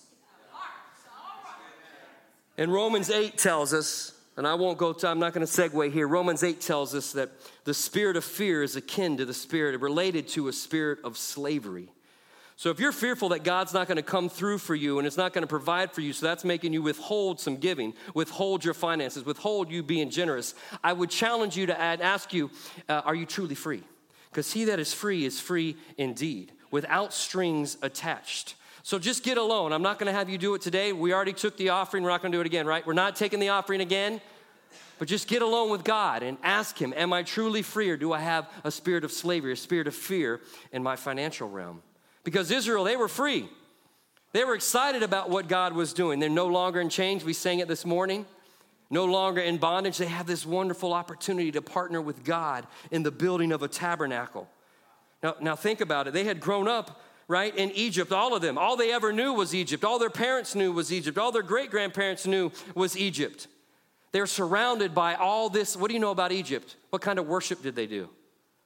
[2.57, 5.91] And Romans 8 tells us, and I won't go to, I'm not going to segue
[5.91, 6.07] here.
[6.07, 7.31] Romans 8 tells us that
[7.63, 11.92] the spirit of fear is akin to the spirit, related to a spirit of slavery.
[12.55, 15.17] So if you're fearful that God's not going to come through for you and it's
[15.17, 18.75] not going to provide for you, so that's making you withhold some giving, withhold your
[18.75, 22.51] finances, withhold you being generous, I would challenge you to add, ask you,
[22.87, 23.83] uh, are you truly free?
[24.29, 28.55] Because he that is free is free indeed, without strings attached.
[28.83, 29.71] So just get alone.
[29.71, 30.91] I'm not going to have you do it today.
[30.93, 32.03] We already took the offering.
[32.03, 32.85] We're not going to do it again, right?
[32.85, 34.21] We're not taking the offering again.
[34.99, 38.13] But just get alone with God and ask Him, Am I truly free or do
[38.13, 41.81] I have a spirit of slavery, a spirit of fear in my financial realm?
[42.23, 43.49] Because Israel, they were free.
[44.31, 46.19] They were excited about what God was doing.
[46.19, 47.23] They're no longer in chains.
[47.23, 48.25] We sang it this morning.
[48.89, 49.97] No longer in bondage.
[49.97, 54.47] They have this wonderful opportunity to partner with God in the building of a tabernacle.
[55.21, 56.13] Now, now think about it.
[56.13, 58.57] They had grown up, right, in Egypt, all of them.
[58.57, 59.83] All they ever knew was Egypt.
[59.83, 61.17] All their parents knew was Egypt.
[61.17, 63.47] All their great grandparents knew was Egypt.
[64.11, 65.75] They're surrounded by all this.
[65.75, 66.75] What do you know about Egypt?
[66.89, 68.09] What kind of worship did they do?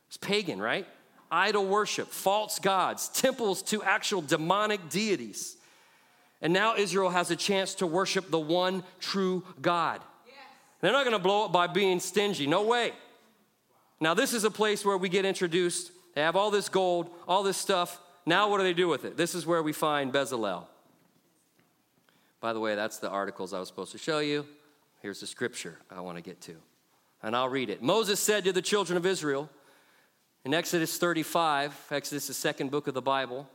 [0.07, 0.87] It's pagan, right?
[1.31, 5.57] Idol worship, false gods, temples to actual demonic deities.
[6.41, 10.01] And now Israel has a chance to worship the one true God.
[10.25, 10.35] Yes.
[10.81, 12.47] They're not going to blow it by being stingy.
[12.47, 12.93] No way.
[13.99, 15.91] Now, this is a place where we get introduced.
[16.13, 17.99] They have all this gold, all this stuff.
[18.25, 19.17] Now, what do they do with it?
[19.17, 20.65] This is where we find Bezalel.
[22.39, 24.45] By the way, that's the articles I was supposed to show you.
[25.01, 26.55] Here's the scripture I want to get to.
[27.23, 27.81] And I'll read it.
[27.81, 29.49] Moses said to the children of Israel,
[30.47, 33.49] in Exodus 35, Exodus, the second book of the Bible,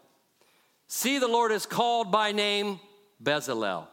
[0.88, 2.80] see the Lord has called by name
[3.24, 3.86] Bezalel.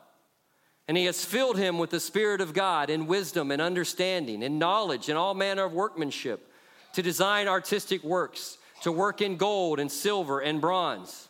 [0.86, 4.60] And he has filled him with the Spirit of God in wisdom and understanding and
[4.60, 6.52] knowledge and all manner of workmanship
[6.92, 11.30] to design artistic works, to work in gold and silver and bronze,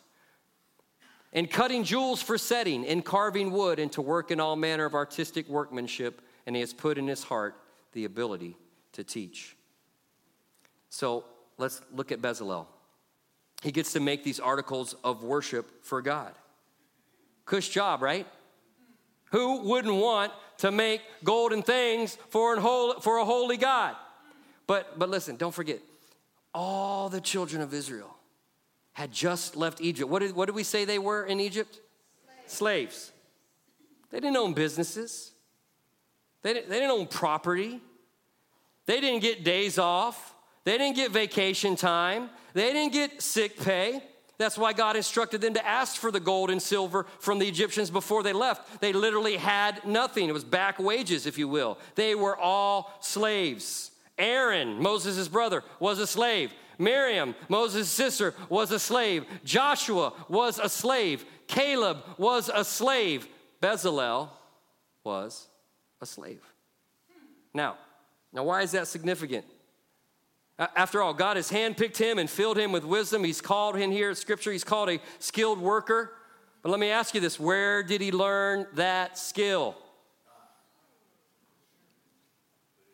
[1.32, 4.94] in cutting jewels for setting, in carving wood, and to work in all manner of
[4.94, 6.20] artistic workmanship.
[6.48, 7.54] And he has put in his heart
[7.92, 8.56] the ability
[8.94, 9.54] to teach.
[10.88, 11.26] So
[11.60, 12.66] let's look at Bezalel.
[13.62, 16.32] He gets to make these articles of worship for God.
[17.44, 18.26] Cush job, right?
[19.32, 23.94] Who wouldn't want to make golden things for, an holy, for a holy God?
[24.66, 25.80] But, but listen, don't forget,
[26.54, 28.16] all the children of Israel
[28.92, 30.10] had just left Egypt.
[30.10, 31.80] What did, what did we say they were in Egypt?
[32.46, 32.54] Slaves.
[32.54, 33.12] Slaves.
[34.10, 35.32] They didn't own businesses,
[36.42, 37.80] they didn't, they didn't own property,
[38.86, 40.34] they didn't get days off.
[40.64, 42.30] They didn't get vacation time.
[42.52, 44.02] They didn't get sick pay.
[44.38, 47.90] That's why God instructed them to ask for the gold and silver from the Egyptians
[47.90, 48.80] before they left.
[48.80, 50.28] They literally had nothing.
[50.28, 51.78] It was back wages, if you will.
[51.94, 53.90] They were all slaves.
[54.16, 56.52] Aaron, Moses' brother, was a slave.
[56.78, 59.26] Miriam, Moses' sister, was a slave.
[59.44, 61.26] Joshua was a slave.
[61.46, 63.28] Caleb was a slave.
[63.60, 64.30] Bezalel
[65.04, 65.48] was
[66.00, 66.40] a slave.
[67.52, 67.76] Now,
[68.32, 69.44] now why is that significant?
[70.60, 73.24] After all, God has handpicked him and filled him with wisdom.
[73.24, 76.12] He's called him here Scripture, he's called a skilled worker.
[76.62, 79.74] But let me ask you this where did he learn that skill?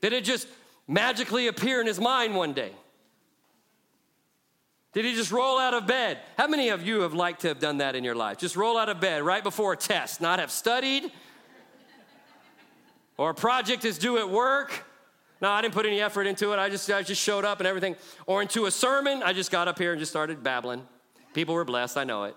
[0.00, 0.46] Did it just
[0.86, 2.70] magically appear in his mind one day?
[4.92, 6.20] Did he just roll out of bed?
[6.38, 8.38] How many of you have liked to have done that in your life?
[8.38, 11.10] Just roll out of bed right before a test, not have studied,
[13.18, 14.85] or a project is due at work,
[15.40, 16.58] no, I didn't put any effort into it.
[16.58, 17.96] I just, I just showed up and everything.
[18.26, 20.86] Or into a sermon, I just got up here and just started babbling.
[21.34, 22.36] People were blessed, I know it.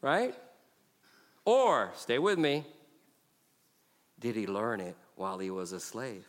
[0.00, 0.34] Right?
[1.44, 2.64] Or, stay with me,
[4.18, 6.26] Did he learn it while he was a slave?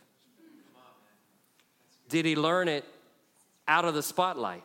[2.08, 2.84] Did he learn it
[3.66, 4.64] out of the spotlight?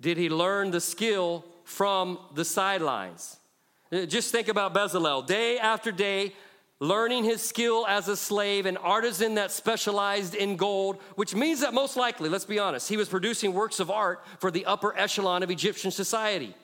[0.00, 3.36] Did he learn the skill from the sidelines?
[4.08, 5.26] Just think about Bezalel.
[5.26, 6.32] Day after day,
[6.82, 11.72] learning his skill as a slave, an artisan that specialized in gold, which means that
[11.72, 15.44] most likely, let's be honest, he was producing works of art for the upper echelon
[15.44, 16.54] of Egyptian society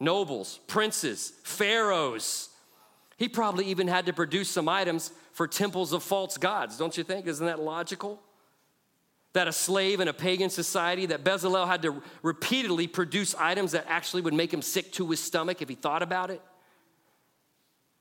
[0.00, 2.48] nobles, princes, pharaohs.
[3.18, 7.04] He probably even had to produce some items for temples of false gods, don't you
[7.04, 7.26] think?
[7.26, 8.20] Isn't that logical?
[9.34, 13.84] That a slave in a pagan society, that Bezalel had to repeatedly produce items that
[13.86, 16.40] actually would make him sick to his stomach if he thought about it.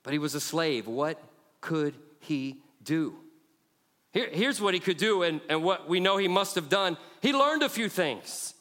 [0.02, 0.88] But he was a slave.
[0.88, 1.22] What
[1.62, 3.16] could he do?
[4.12, 6.98] Here, here's what he could do, and, and what we know he must have done.
[7.22, 8.54] He learned a few things.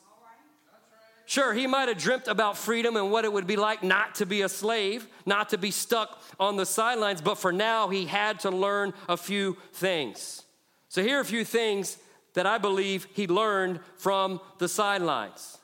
[1.26, 4.26] Sure, he might have dreamt about freedom and what it would be like not to
[4.26, 8.40] be a slave, not to be stuck on the sidelines, but for now, he had
[8.40, 10.42] to learn a few things.
[10.88, 11.98] So, here are a few things
[12.34, 15.58] that I believe he learned from the sidelines.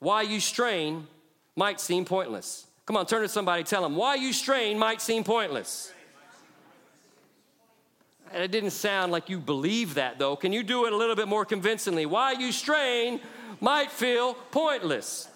[0.00, 1.06] Why you strain
[1.54, 2.66] might seem pointless.
[2.86, 5.92] Come on, turn to somebody, tell them, why you strain might seem pointless.
[8.32, 10.36] And it didn't sound like you believe that, though.
[10.36, 12.06] Can you do it a little bit more convincingly?
[12.06, 13.20] Why you strain
[13.60, 15.28] might feel pointless.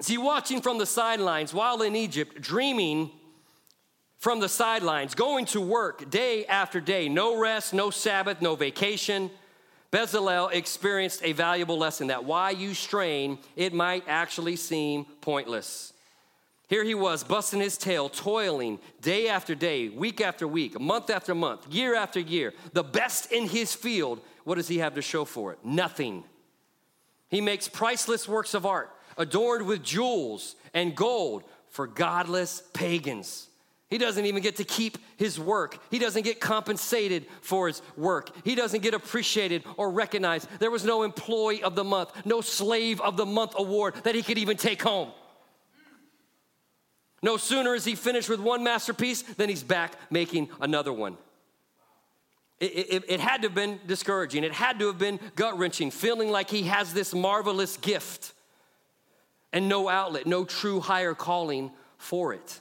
[0.00, 3.10] See, watching from the sidelines while in Egypt, dreaming
[4.18, 9.30] from the sidelines, going to work day after day, no rest, no Sabbath, no vacation.
[9.92, 15.92] Bezalel experienced a valuable lesson that why you strain, it might actually seem pointless.
[16.68, 21.34] Here he was, busting his tail, toiling day after day, week after week, month after
[21.34, 24.20] month, year after year, the best in his field.
[24.44, 25.58] What does he have to show for it?
[25.64, 26.22] Nothing.
[27.28, 33.48] He makes priceless works of art, adorned with jewels and gold for godless pagans.
[33.90, 35.76] He doesn't even get to keep his work.
[35.90, 38.30] He doesn't get compensated for his work.
[38.44, 40.48] He doesn't get appreciated or recognized.
[40.60, 44.22] There was no employee of the month, no slave of the month award that he
[44.22, 45.10] could even take home.
[47.20, 51.18] No sooner is he finished with one masterpiece than he's back making another one.
[52.60, 54.44] It, it, it, had to have been discouraging.
[54.44, 58.34] It had to have been gut wrenching, feeling like he has this marvelous gift
[59.52, 62.60] and no outlet, no true higher calling for it.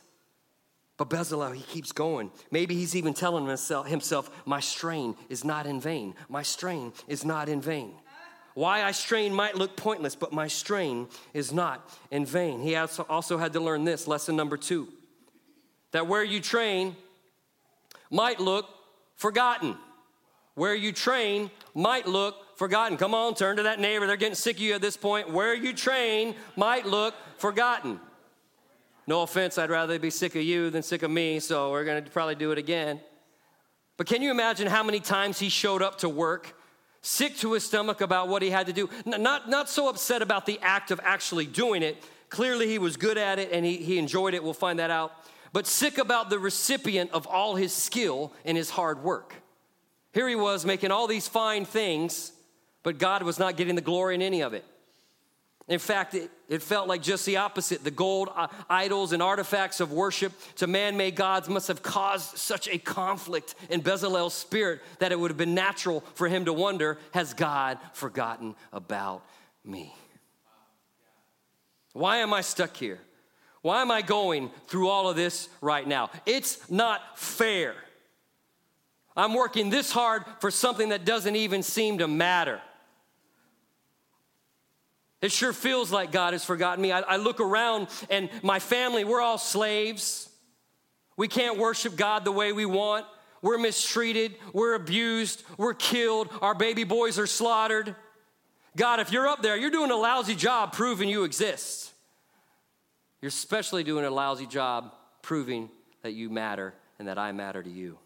[1.00, 2.30] But Bezalel, he keeps going.
[2.52, 6.14] Maybe he's even telling himself, My strain is not in vain.
[6.28, 7.94] My strain is not in vain.
[8.54, 12.60] Why I strain might look pointless, but my strain is not in vain.
[12.60, 14.90] He also had to learn this lesson number two
[15.92, 16.98] that where you train
[18.12, 18.66] might look
[19.16, 19.78] forgotten.
[20.56, 22.98] Where you train might look forgotten.
[22.98, 24.06] Come on, turn to that neighbor.
[24.06, 25.32] They're getting sick of you at this point.
[25.32, 28.02] Where you train might look forgotten.
[29.10, 32.04] No offense, I'd rather be sick of you than sick of me, so we're gonna
[32.04, 33.02] probably do it again.
[33.98, 36.56] But can you imagine how many times he showed up to work
[37.02, 38.88] sick to his stomach about what he had to do.
[39.06, 41.98] Not, not so upset about the act of actually doing it.
[42.30, 44.44] Clearly, he was good at it and he, he enjoyed it.
[44.44, 45.14] We'll find that out.
[45.54, 49.34] But sick about the recipient of all his skill and his hard work.
[50.14, 52.32] Here he was making all these fine things,
[52.84, 54.66] but God was not getting the glory in any of it.
[55.68, 57.84] In fact, it, it felt like just the opposite.
[57.84, 62.38] The gold uh, idols and artifacts of worship to man made gods must have caused
[62.38, 66.54] such a conflict in Bezalel's spirit that it would have been natural for him to
[66.54, 69.24] wonder Has God forgotten about
[69.64, 69.94] me?
[71.94, 73.00] Why am I stuck here?
[73.62, 76.10] Why am I going through all of this right now?
[76.26, 77.76] It's not fair.
[79.16, 82.62] I'm working this hard for something that doesn't even seem to matter.
[85.22, 86.92] It sure feels like God has forgotten me.
[86.92, 90.30] I, I, look around and my family, we're all slaves.
[91.18, 93.06] We can't worship God the way we want.
[93.42, 94.36] We're mistreated.
[94.54, 95.44] We're abused.
[95.58, 96.30] We're killed.
[96.42, 97.96] Our baby boys are slaughtered.
[98.78, 101.92] God, if you're up there, you're doing a lousy job proving you exist.
[103.22, 105.70] You're especially doing a lousy job proving
[106.04, 107.98] that you matter and that I matter to you.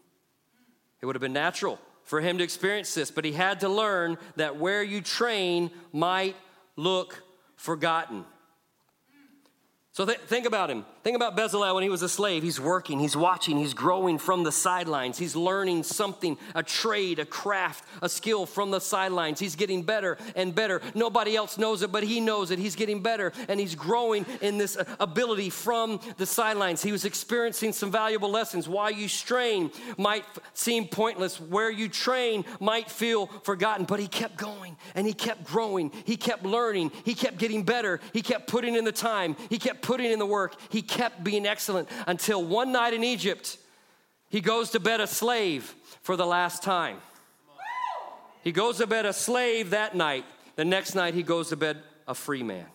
[1.02, 4.18] It would have been natural for him to experience this, but he had to learn
[4.36, 6.36] that where you train might
[6.76, 7.24] look
[7.56, 8.26] forgotten.
[9.94, 10.86] So th- think about him.
[11.04, 12.42] Think about Bezalel when he was a slave.
[12.42, 15.20] He's working, he's watching, he's growing from the sidelines.
[15.20, 19.40] He's learning something, a trade, a craft, a skill from the sidelines.
[19.40, 20.82] He's getting better and better.
[20.96, 22.58] Nobody else knows it, but he knows it.
[22.58, 26.82] He's getting better and he's growing in this uh, ability from the sidelines.
[26.82, 28.68] He was experiencing some valuable lessons.
[28.68, 34.38] Why you strain might seem pointless, where you train might feel forgotten, but he kept
[34.38, 35.92] going and he kept growing.
[36.06, 36.92] He kept learning.
[37.06, 38.00] He kept getting better.
[38.12, 39.36] He kept putting in the time.
[39.50, 43.58] He kept putting in the work, he kept being excellent until one night in Egypt,
[44.30, 46.98] he goes to bed a slave for the last time.
[48.44, 50.26] He goes to bed a slave that night.
[50.56, 51.78] The next night, he goes to bed
[52.08, 52.66] a free man.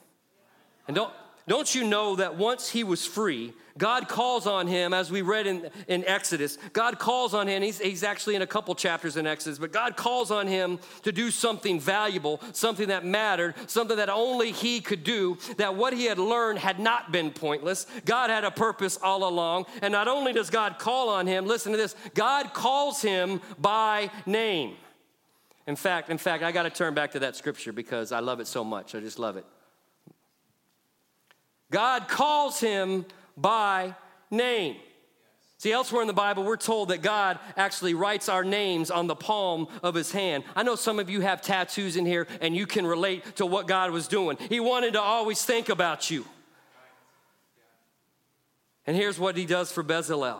[0.86, 1.12] And don't,
[1.48, 5.46] don't you know that once he was free, God calls on him, as we read
[5.46, 9.26] in, in Exodus, God calls on him, he's, he's actually in a couple chapters in
[9.26, 14.08] Exodus, but God calls on him to do something valuable, something that mattered, something that
[14.08, 17.86] only he could do, that what he had learned had not been pointless.
[18.04, 19.66] God had a purpose all along.
[19.80, 24.10] And not only does God call on him, listen to this, God calls him by
[24.26, 24.74] name.
[25.68, 28.40] In fact, in fact, I got to turn back to that scripture because I love
[28.40, 28.94] it so much.
[28.94, 29.44] I just love it.
[31.70, 33.04] God calls him
[33.36, 33.94] by
[34.30, 34.76] name.
[35.58, 39.16] See, elsewhere in the Bible, we're told that God actually writes our names on the
[39.16, 40.44] palm of his hand.
[40.54, 43.66] I know some of you have tattoos in here and you can relate to what
[43.66, 44.36] God was doing.
[44.48, 46.24] He wanted to always think about you.
[48.86, 50.38] And here's what he does for Bezalel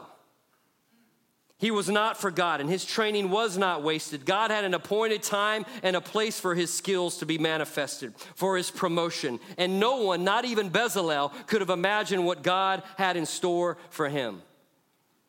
[1.59, 2.63] he was not forgotten.
[2.67, 4.25] And his training was not wasted.
[4.25, 8.57] God had an appointed time and a place for his skills to be manifested, for
[8.57, 9.41] his promotion.
[9.57, 14.09] And no one, not even Bezalel, could have imagined what God had in store for
[14.09, 14.43] him.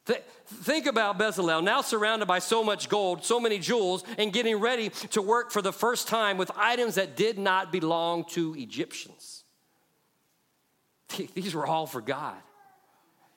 [0.06, 4.58] Th- think about Bezalel, now surrounded by so much gold, so many jewels, and getting
[4.58, 9.44] ready to work for the first time with items that did not belong to Egyptians.
[11.34, 12.38] These were all for God.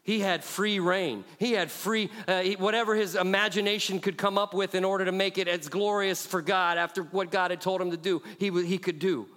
[0.05, 1.25] He had free reign.
[1.39, 5.39] He had free, uh, whatever his imagination could come up with in order to make
[5.39, 8.79] it as glorious for God after what God had told him to do, he, he
[8.79, 9.29] could do.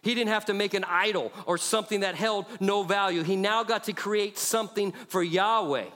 [0.00, 3.22] He didn't have to make an idol or something that held no value.
[3.22, 5.86] He now got to create something for Yahweh,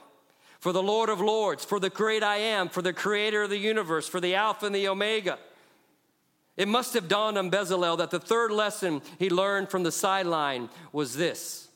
[0.59, 3.57] for the Lord of Lords, for the great I am, for the creator of the
[3.57, 5.39] universe, for the Alpha and the Omega.
[6.55, 10.69] It must have dawned on Bezalel that the third lesson he learned from the sideline
[10.91, 11.69] was this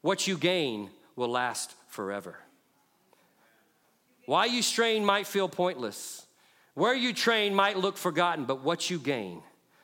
[0.00, 2.38] what you gain will last forever.
[4.26, 6.26] Why you strain might feel pointless.
[6.74, 9.42] Where you train might look forgotten, but what you gain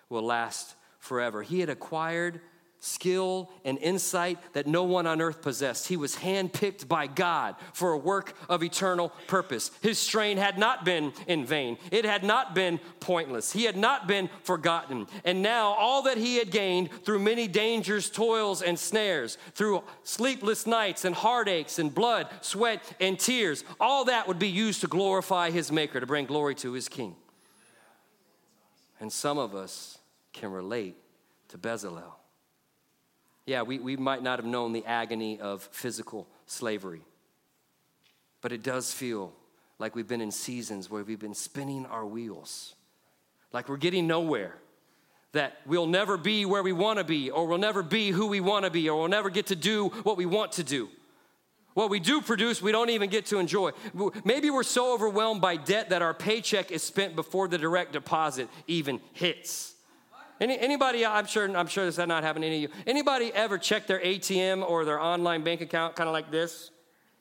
[0.09, 1.43] will last forever.
[1.43, 2.41] He had acquired
[2.81, 5.89] skill, and insight that no one on earth possessed.
[5.89, 9.71] He was handpicked by God for a work of eternal purpose.
[9.83, 13.53] His strain had not been in vain, it had not been pointless.
[13.53, 15.07] He had not been forgotten.
[15.25, 20.67] And now, all that he had gained through many dangers, toils, and snares, through sleepless
[20.67, 25.51] nights and heartaches and blood, sweat, and tears, all that would be used to glorify
[25.51, 27.15] his Maker, to bring glory to his King.
[29.01, 29.99] And some of us
[30.33, 30.97] can relate
[31.49, 32.20] to Bezalel.
[33.51, 37.01] Yeah, we, we might not have known the agony of physical slavery,
[38.43, 39.33] but it does feel
[39.81, 42.77] like we've been in seasons where we've been spinning our wheels,
[43.53, 44.55] like we're getting nowhere,
[45.33, 48.39] that we'll never be where we want to be, or we'll never be who we
[48.39, 50.89] want to be, or we'll never get to do what we want to do.
[51.75, 53.73] What we do produce, we don't even get to enjoy.
[54.25, 58.49] Maybe we're so overwhelmed by debt that our paycheck is spent before the direct deposit
[58.69, 59.75] even hits.
[60.41, 62.83] Any, anybody, I'm sure, I'm sure this has not happened to any of you.
[62.87, 66.71] Anybody ever check their ATM or their online bank account kind of like this?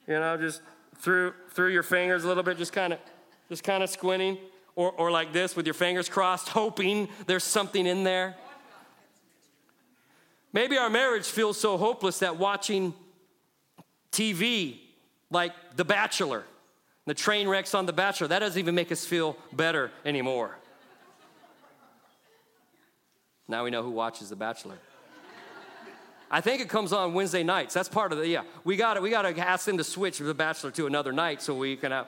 [0.08, 0.62] You know, just
[1.00, 3.00] through through your fingers a little bit, just kind of
[3.50, 4.38] just kind of squinting,
[4.76, 8.36] or, or like this with your fingers crossed, hoping there's something in there.
[10.54, 12.94] Maybe our marriage feels so hopeless that watching
[14.12, 14.80] TV
[15.30, 16.44] like The Bachelor,
[17.06, 20.59] the train wrecks on The Bachelor, that doesn't even make us feel better anymore.
[23.50, 24.78] Now we know who watches The Bachelor.
[26.32, 27.74] I think it comes on Wednesday nights.
[27.74, 28.44] That's part of the yeah.
[28.64, 31.42] We got to we got to ask them to switch The Bachelor to another night
[31.42, 32.08] so we can have.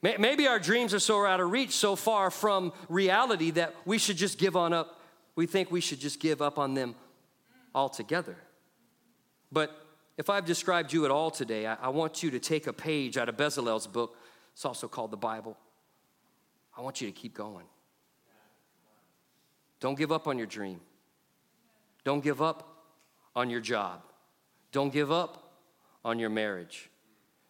[0.00, 4.16] Maybe our dreams are so out of reach, so far from reality that we should
[4.16, 5.00] just give on up.
[5.34, 6.94] We think we should just give up on them
[7.74, 8.36] altogether.
[9.50, 9.74] But
[10.16, 13.16] if I've described you at all today, I, I want you to take a page
[13.16, 14.16] out of Bezalel's book.
[14.52, 15.56] It's also called the Bible.
[16.78, 17.66] I want you to keep going.
[19.80, 20.80] Don't give up on your dream.
[22.04, 22.68] Don't give up
[23.34, 24.02] on your job.
[24.70, 25.50] Don't give up
[26.04, 26.88] on your marriage.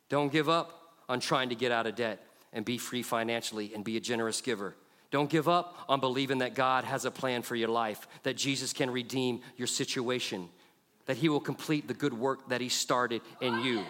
[0.08, 2.24] Don't give up on trying to get out of debt
[2.54, 4.74] and be free financially and be a generous giver.
[5.10, 8.72] Don't give up on believing that God has a plan for your life, that Jesus
[8.72, 10.48] can redeem your situation,
[11.06, 13.84] that He will complete the good work that He started in you.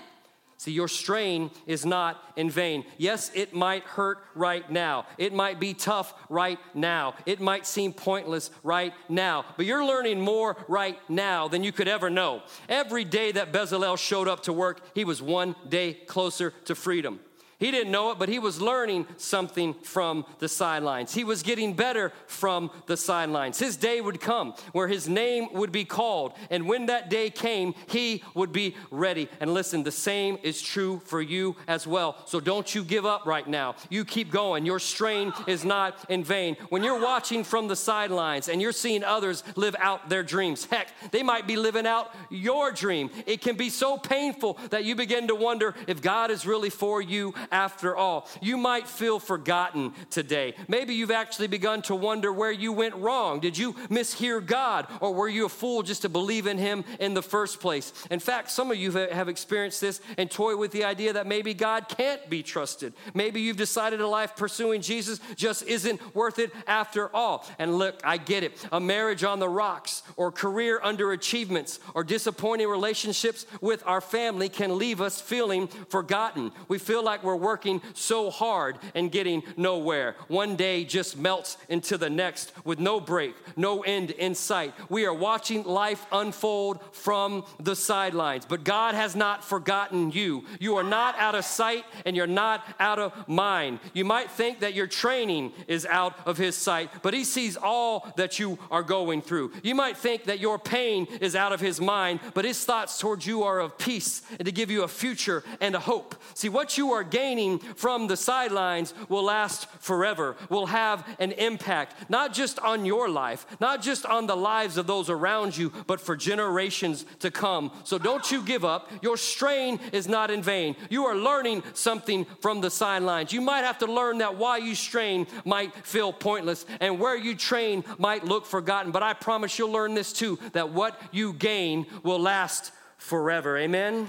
[0.59, 2.85] See, your strain is not in vain.
[2.97, 5.07] Yes, it might hurt right now.
[5.17, 7.15] It might be tough right now.
[7.27, 9.45] It might seem pointless right now.
[9.57, 12.43] But you're learning more right now than you could ever know.
[12.69, 17.21] Every day that Bezalel showed up to work, he was one day closer to freedom.
[17.59, 21.13] He didn't know it, but he was learning something from the sidelines.
[21.13, 23.59] He was getting better from the sidelines.
[23.59, 26.35] His day would come where his name would be called.
[26.51, 29.29] And when that day came, he would be ready.
[29.41, 32.17] And listen, the same is true for you as well.
[32.27, 33.75] So don't you give up right now.
[33.91, 34.65] You keep going.
[34.65, 36.57] Your strain is not in vain.
[36.69, 40.89] When you're watching from the sidelines and you're seeing others live out their dreams, heck,
[41.11, 43.11] they might be living out your dream.
[43.27, 47.03] It can be so painful that you begin to wonder if God is really for
[47.03, 48.29] you after all.
[48.41, 50.55] You might feel forgotten today.
[50.69, 53.41] Maybe you've actually begun to wonder where you went wrong.
[53.41, 57.15] Did you mishear God, or were you a fool just to believe in Him in
[57.15, 57.93] the first place?
[58.11, 61.55] In fact, some of you have experienced this and toy with the idea that maybe
[61.55, 62.93] God can't be trusted.
[63.15, 67.47] Maybe you've decided a life pursuing Jesus just isn't worth it after all.
[67.59, 68.67] And look, I get it.
[68.73, 74.79] A marriage on the rocks, or career underachievements, or disappointing relationships with our family can
[74.79, 76.53] leave us feeling forgotten.
[76.69, 80.17] We feel like we're working so hard and getting nowhere.
[80.29, 84.75] One day just melts into the next with no break, no end in sight.
[84.89, 90.45] We are watching life unfold from the sidelines, but God has not forgotten you.
[90.59, 93.81] You are not out of sight and you're not out of mind.
[93.95, 98.13] You might think that your training is out of His sight, but He sees all
[98.17, 99.53] that you are going through.
[99.63, 103.27] You might think that your pain is out of His mind, but His thoughts towards
[103.27, 106.15] you are of peace and to give you a future and a hope.
[106.35, 107.28] See, what you are gaining
[107.77, 113.47] from the sidelines will last forever, will have an impact, not just on your life,
[113.61, 117.71] not just on the lives of those around you, but for generations to come.
[117.85, 118.91] So don't you give up.
[119.03, 120.77] Your strain is not in vain.
[120.89, 123.33] You are learning something from the sidelines.
[123.33, 127.35] You might have to learn that why you strain might feel pointless and where you
[127.35, 128.93] train might look forgotten.
[128.93, 133.59] But I promise you'll learn this too that what you gain will last forever.
[133.59, 134.09] Amen?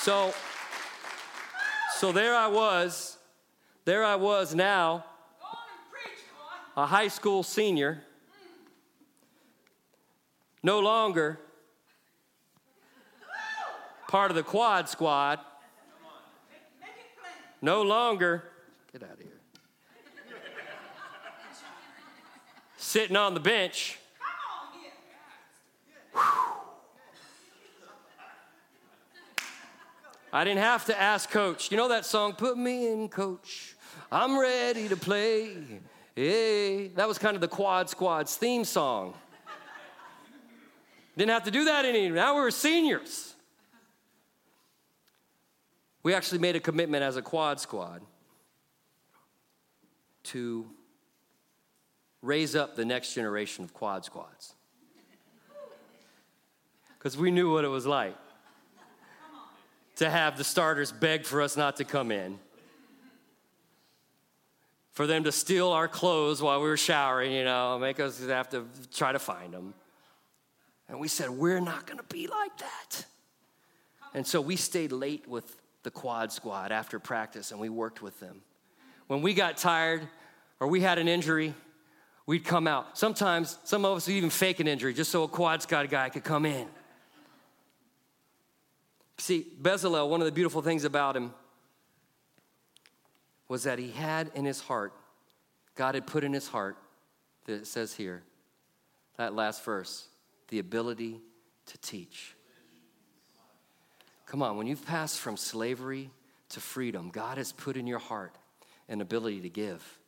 [0.00, 0.32] So,
[1.96, 3.18] so there I was.
[3.84, 5.04] There I was now,
[6.76, 8.02] a high school senior,
[10.62, 11.40] no longer
[14.08, 15.40] part of the quad squad,
[17.62, 18.44] no longer,
[18.92, 19.40] get out of here,
[22.76, 23.98] sitting on the bench.
[30.38, 31.72] I didn't have to ask coach.
[31.72, 33.74] You know that song, Put Me in, coach.
[34.12, 35.56] I'm ready to play.
[36.14, 39.14] Hey, that was kind of the Quad Squad's theme song.
[41.16, 42.14] Didn't have to do that anymore.
[42.14, 43.34] Now we are seniors.
[46.04, 48.00] We actually made a commitment as a Quad Squad
[50.22, 50.70] to
[52.22, 54.54] raise up the next generation of Quad Squads.
[56.96, 58.14] Because we knew what it was like
[59.98, 62.38] to have the starters beg for us not to come in,
[64.92, 68.48] for them to steal our clothes while we were showering, you know, make us have
[68.48, 69.74] to try to find them.
[70.88, 73.04] And we said, We're not gonna be like that.
[74.14, 78.18] And so we stayed late with the quad squad after practice and we worked with
[78.20, 78.40] them.
[79.08, 80.08] When we got tired
[80.60, 81.54] or we had an injury,
[82.26, 82.96] we'd come out.
[82.96, 86.08] Sometimes some of us would even fake an injury just so a quad squad guy
[86.08, 86.68] could come in.
[89.18, 91.34] See, Bezalel, one of the beautiful things about him
[93.48, 94.92] was that he had in his heart,
[95.74, 96.76] God had put in his heart,
[97.46, 98.22] that it says here,
[99.16, 100.06] that last verse,
[100.48, 101.20] the ability
[101.66, 102.34] to teach.
[104.26, 106.10] Come on, when you've passed from slavery
[106.50, 108.34] to freedom, God has put in your heart
[108.88, 109.98] an ability to give.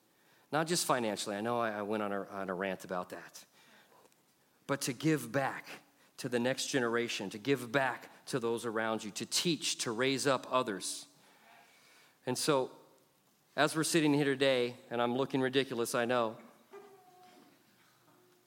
[0.52, 3.44] Not just financially, I know I went on a, on a rant about that,
[4.66, 5.66] but to give back
[6.18, 10.26] to the next generation, to give back to those around you, to teach, to raise
[10.26, 11.06] up others.
[12.26, 12.70] And so,
[13.56, 16.36] as we're sitting here today, and I'm looking ridiculous, I know.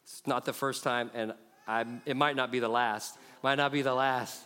[0.03, 1.33] It's not the first time, and
[1.67, 3.17] I, it might not be the last.
[3.41, 4.41] Might not be the last.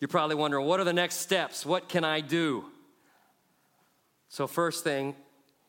[0.00, 1.64] You're probably wondering, what are the next steps?
[1.64, 2.64] What can I do?
[4.28, 5.14] So, first thing,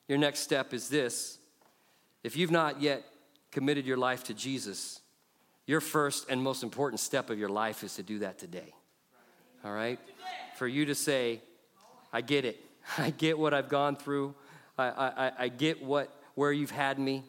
[0.08, 1.38] your next step is this.
[2.24, 3.04] If you've not yet
[3.52, 5.00] committed your life to Jesus,
[5.68, 8.74] your first and most important step of your life is to do that today.
[9.64, 10.00] All right?
[10.56, 11.42] For you to say,
[12.12, 12.60] I get it.
[12.98, 14.34] I get what I've gone through.
[14.78, 17.24] I, I, I get what, where you've had me,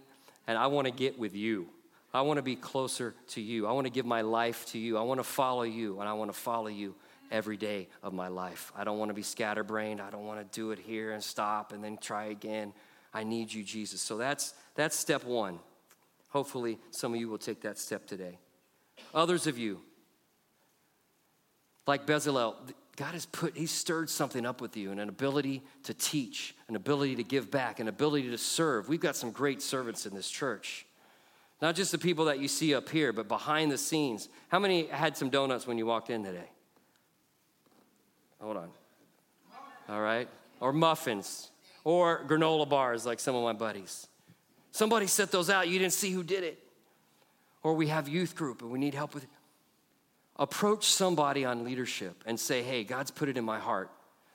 [0.46, 1.66] and I want to get with you.
[2.14, 3.66] I want to be closer to you.
[3.66, 4.96] I want to give my life to you.
[4.96, 6.94] I want to follow you, and I want to follow you
[7.30, 8.72] every day of my life.
[8.76, 10.00] I don't want to be scatterbrained.
[10.00, 12.72] I don't want to do it here and stop and then try again.
[13.12, 14.00] I need you, Jesus.
[14.00, 15.58] So that's that's step 1.
[16.28, 18.38] Hopefully, some of you will take that step today.
[19.14, 19.80] Others of you,
[21.86, 22.54] like Bezalel,
[22.96, 26.76] God has put, He's stirred something up with you and an ability to teach, an
[26.76, 28.88] ability to give back, an ability to serve.
[28.88, 30.84] We've got some great servants in this church.
[31.62, 34.28] Not just the people that you see up here, but behind the scenes.
[34.48, 36.50] How many had some donuts when you walked in today?
[38.40, 38.68] Hold on.
[39.88, 40.28] All right.
[40.60, 41.50] Or muffins,
[41.84, 44.08] or granola bars, like some of my buddies.
[44.78, 46.62] Somebody set those out, you didn't see who did it.
[47.64, 49.30] Or we have youth group and we need help with it.
[50.36, 53.90] Approach somebody on leadership and say, hey, God's put it in my heart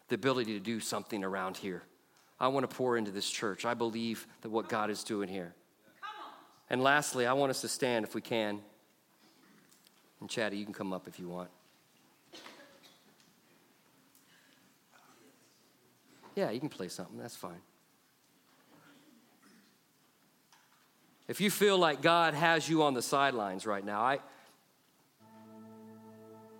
[0.09, 1.83] the ability to do something around here.
[2.41, 3.63] I want to pour into this church.
[3.63, 5.53] I believe that what God is doing here.
[6.69, 8.59] And lastly, I want us to stand if we can.
[10.19, 11.51] And Chatty, you can come up if you want.
[16.35, 17.17] Yeah, you can play something.
[17.17, 17.61] That's fine.
[21.27, 24.19] If you feel like God has you on the sidelines right now, I,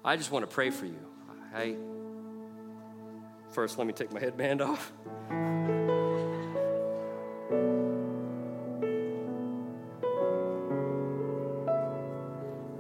[0.06, 1.00] I just want to pray for you.
[1.54, 1.76] I,
[3.52, 4.92] first, let me take my headband off.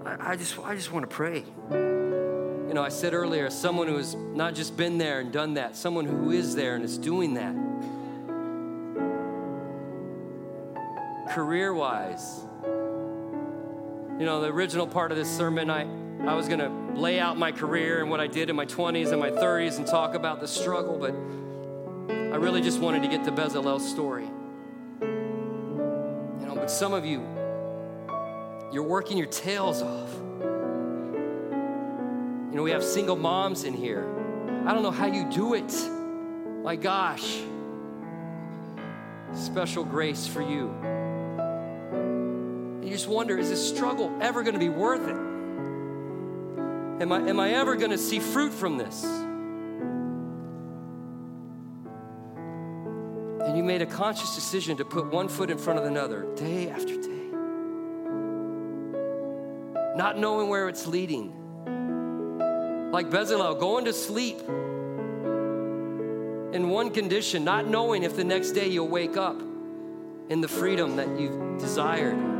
[0.05, 1.43] I, I just, I just want to pray.
[1.69, 5.75] You know, I said earlier, someone who has not just been there and done that,
[5.75, 7.53] someone who is there and is doing that.
[11.29, 12.43] Career wise,
[14.19, 15.81] you know, the original part of this sermon, I,
[16.25, 16.69] I was going to
[16.99, 19.87] lay out my career and what I did in my 20s and my 30s and
[19.87, 21.13] talk about the struggle, but
[22.13, 24.25] I really just wanted to get to Bezalel's story.
[25.01, 27.21] You know, but some of you,
[28.71, 30.13] you're working your tails off.
[32.51, 34.07] You know, we have single moms in here.
[34.65, 35.73] I don't know how you do it.
[36.63, 37.41] My gosh.
[39.33, 40.73] Special grace for you.
[42.93, 45.15] You just wonder is this struggle ever going to be worth it?
[47.01, 49.03] Am I, am I ever going to see fruit from this?
[53.47, 56.69] And you made a conscious decision to put one foot in front of another day
[56.69, 57.31] after day,
[59.97, 61.31] not knowing where it's leading
[62.91, 64.39] like Bezalel, going to sleep
[66.55, 69.41] in one condition, not knowing if the next day you'll wake up
[70.29, 72.32] in the freedom that you've desired.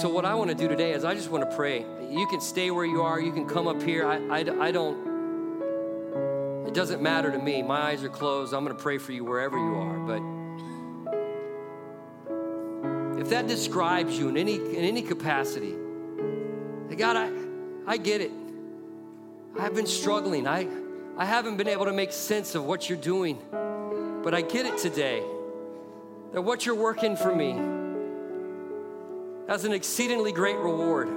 [0.00, 1.84] So, what I want to do today is I just want to pray.
[2.08, 4.06] You can stay where you are, you can come up here.
[4.06, 4.38] I, I,
[4.68, 4.96] I don't,
[6.66, 7.62] it doesn't matter to me.
[7.62, 8.54] My eyes are closed.
[8.54, 9.98] I'm going to pray for you wherever you are.
[9.98, 10.22] But
[13.20, 15.74] if that describes you in any, in any capacity,
[16.96, 17.30] God, I,
[17.86, 18.30] I get it.
[19.58, 20.48] I've been struggling.
[20.48, 20.66] I,
[21.18, 23.38] I haven't been able to make sense of what you're doing,
[24.24, 25.22] but I get it today
[26.32, 27.79] that what you're working for me
[29.50, 31.08] has an exceedingly great reward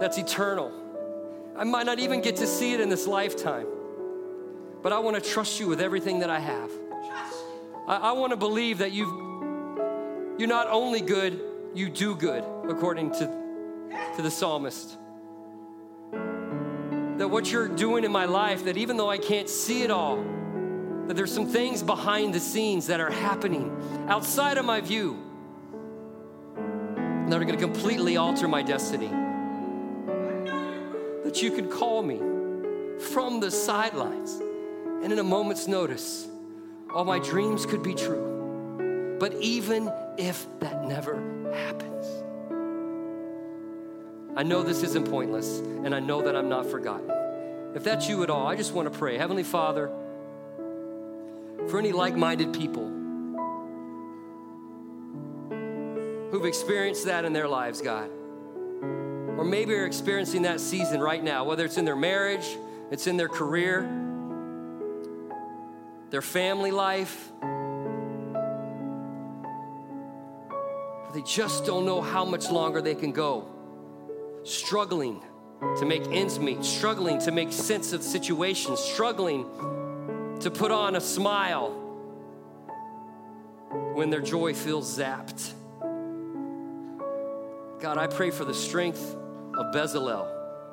[0.00, 0.72] that's eternal.
[1.54, 3.66] I might not even get to see it in this lifetime,
[4.82, 6.70] but I want to trust you with everything that I have.
[7.86, 9.12] I, I want to believe that you've
[10.38, 11.42] you're not only good,
[11.74, 13.26] you do good, according to,
[14.16, 14.96] to the psalmist.
[16.10, 20.24] That what you're doing in my life, that even though I can't see it all,
[21.06, 25.31] that there's some things behind the scenes that are happening outside of my view
[27.32, 29.08] that are going to completely alter my destiny.
[31.24, 32.18] That you could call me
[32.98, 34.38] from the sidelines,
[35.02, 36.28] and in a moment's notice,
[36.94, 39.16] all my dreams could be true.
[39.18, 41.14] But even if that never
[41.54, 42.06] happens.
[44.36, 47.10] I know this isn't pointless, and I know that I'm not forgotten.
[47.74, 49.16] If that's you at all, I just want to pray.
[49.16, 49.90] Heavenly Father,
[51.70, 53.01] for any like minded people
[56.32, 58.10] who've experienced that in their lives, God,
[59.38, 62.58] or maybe are experiencing that season right now, whether it's in their marriage,
[62.90, 63.82] it's in their career,
[66.10, 67.30] their family life,
[71.12, 73.46] They just don't know how much longer they can go.
[74.44, 75.22] Struggling
[75.78, 79.44] to make ends meet, struggling to make sense of situations, struggling
[80.40, 81.70] to put on a smile
[83.92, 85.52] when their joy feels zapped.
[87.82, 89.16] God, I pray for the strength
[89.58, 90.28] of Bezalel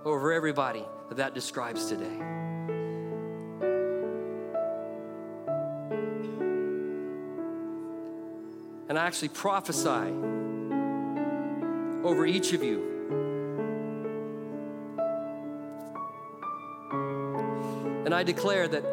[0.06, 2.06] over everybody that that describes today.
[8.88, 9.90] And I actually prophesy
[12.08, 12.86] over each of you.
[18.06, 18.84] And I declare that,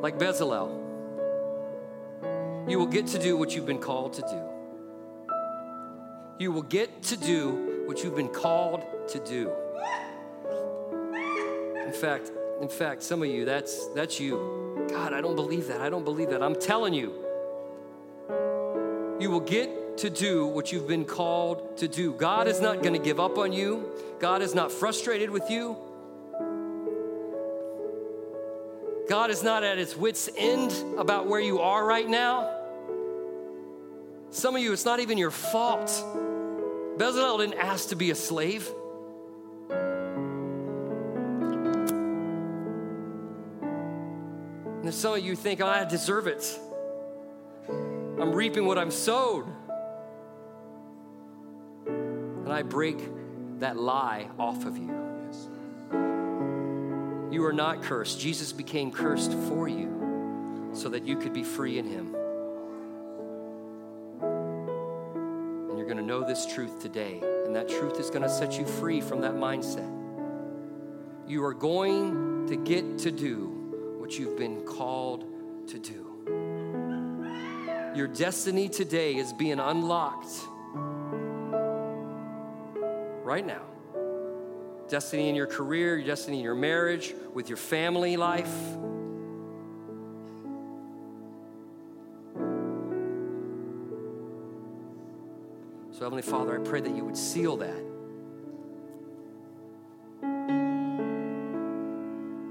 [0.00, 0.89] like Bezalel,
[2.70, 4.42] you will get to do what you've been called to do.
[6.38, 9.50] you will get to do what you've been called to do.
[11.84, 14.86] In fact, in fact, some of you, that's that's you.
[14.88, 15.80] God, I don't believe that.
[15.80, 16.42] I don't believe that.
[16.42, 17.12] I'm telling you.
[19.18, 22.14] You will get to do what you've been called to do.
[22.14, 23.92] God is not going to give up on you.
[24.18, 25.76] God is not frustrated with you.
[29.08, 32.59] God is not at its wits' end about where you are right now.
[34.30, 35.88] Some of you, it's not even your fault.
[36.96, 38.70] Bezalel didn't ask to be a slave.
[44.82, 46.58] And some of you think, oh, I deserve it.
[47.68, 49.46] I'm reaping what I've sowed.
[51.86, 52.98] And I break
[53.58, 54.90] that lie off of you.
[57.30, 58.20] You are not cursed.
[58.20, 62.16] Jesus became cursed for you so that you could be free in Him.
[65.90, 69.00] Going to know this truth today, and that truth is going to set you free
[69.00, 69.90] from that mindset.
[71.26, 75.24] You are going to get to do what you've been called
[75.66, 76.06] to do.
[77.96, 80.32] Your destiny today is being unlocked
[83.24, 83.62] right now.
[84.88, 88.54] Destiny in your career, your destiny in your marriage, with your family life.
[96.10, 97.82] Heavenly Father, I pray that you would seal that.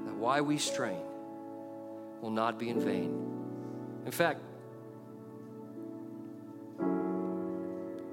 [0.05, 1.01] That why we strain
[2.21, 3.21] will not be in vain.
[4.05, 4.39] In fact,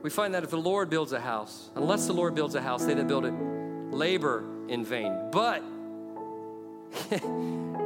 [0.03, 2.85] we find that if the Lord builds a house, unless the Lord builds a house,
[2.85, 3.35] they that build it
[3.95, 5.17] labor in vain.
[5.31, 5.63] But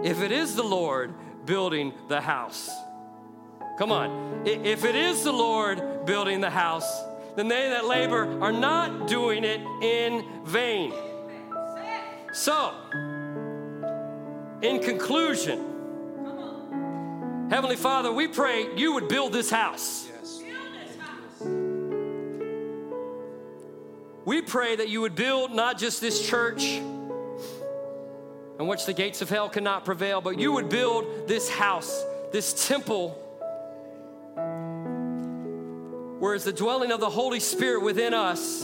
[0.02, 1.12] if it is the Lord
[1.44, 2.70] building the house,
[3.76, 7.09] come on, if it is the Lord building the house,
[7.40, 10.92] then they that labor are not doing it in vain.
[12.34, 12.74] So,
[14.60, 15.58] in conclusion,
[17.48, 20.06] Heavenly Father, we pray you would build this house.
[24.26, 29.30] We pray that you would build not just this church in which the gates of
[29.30, 33.29] hell cannot prevail, but you would build this house, this temple,
[36.20, 38.62] where is the dwelling of the Holy Spirit within us.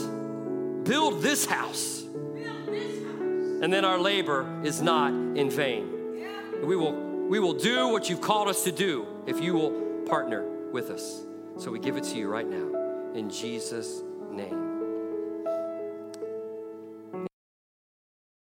[0.85, 2.03] Build this house.
[2.03, 5.91] And then our labor is not in vain.
[6.63, 10.47] We will, we will do what you've called us to do if you will partner
[10.71, 11.23] with us.
[11.57, 14.66] So we give it to you right now in Jesus' name.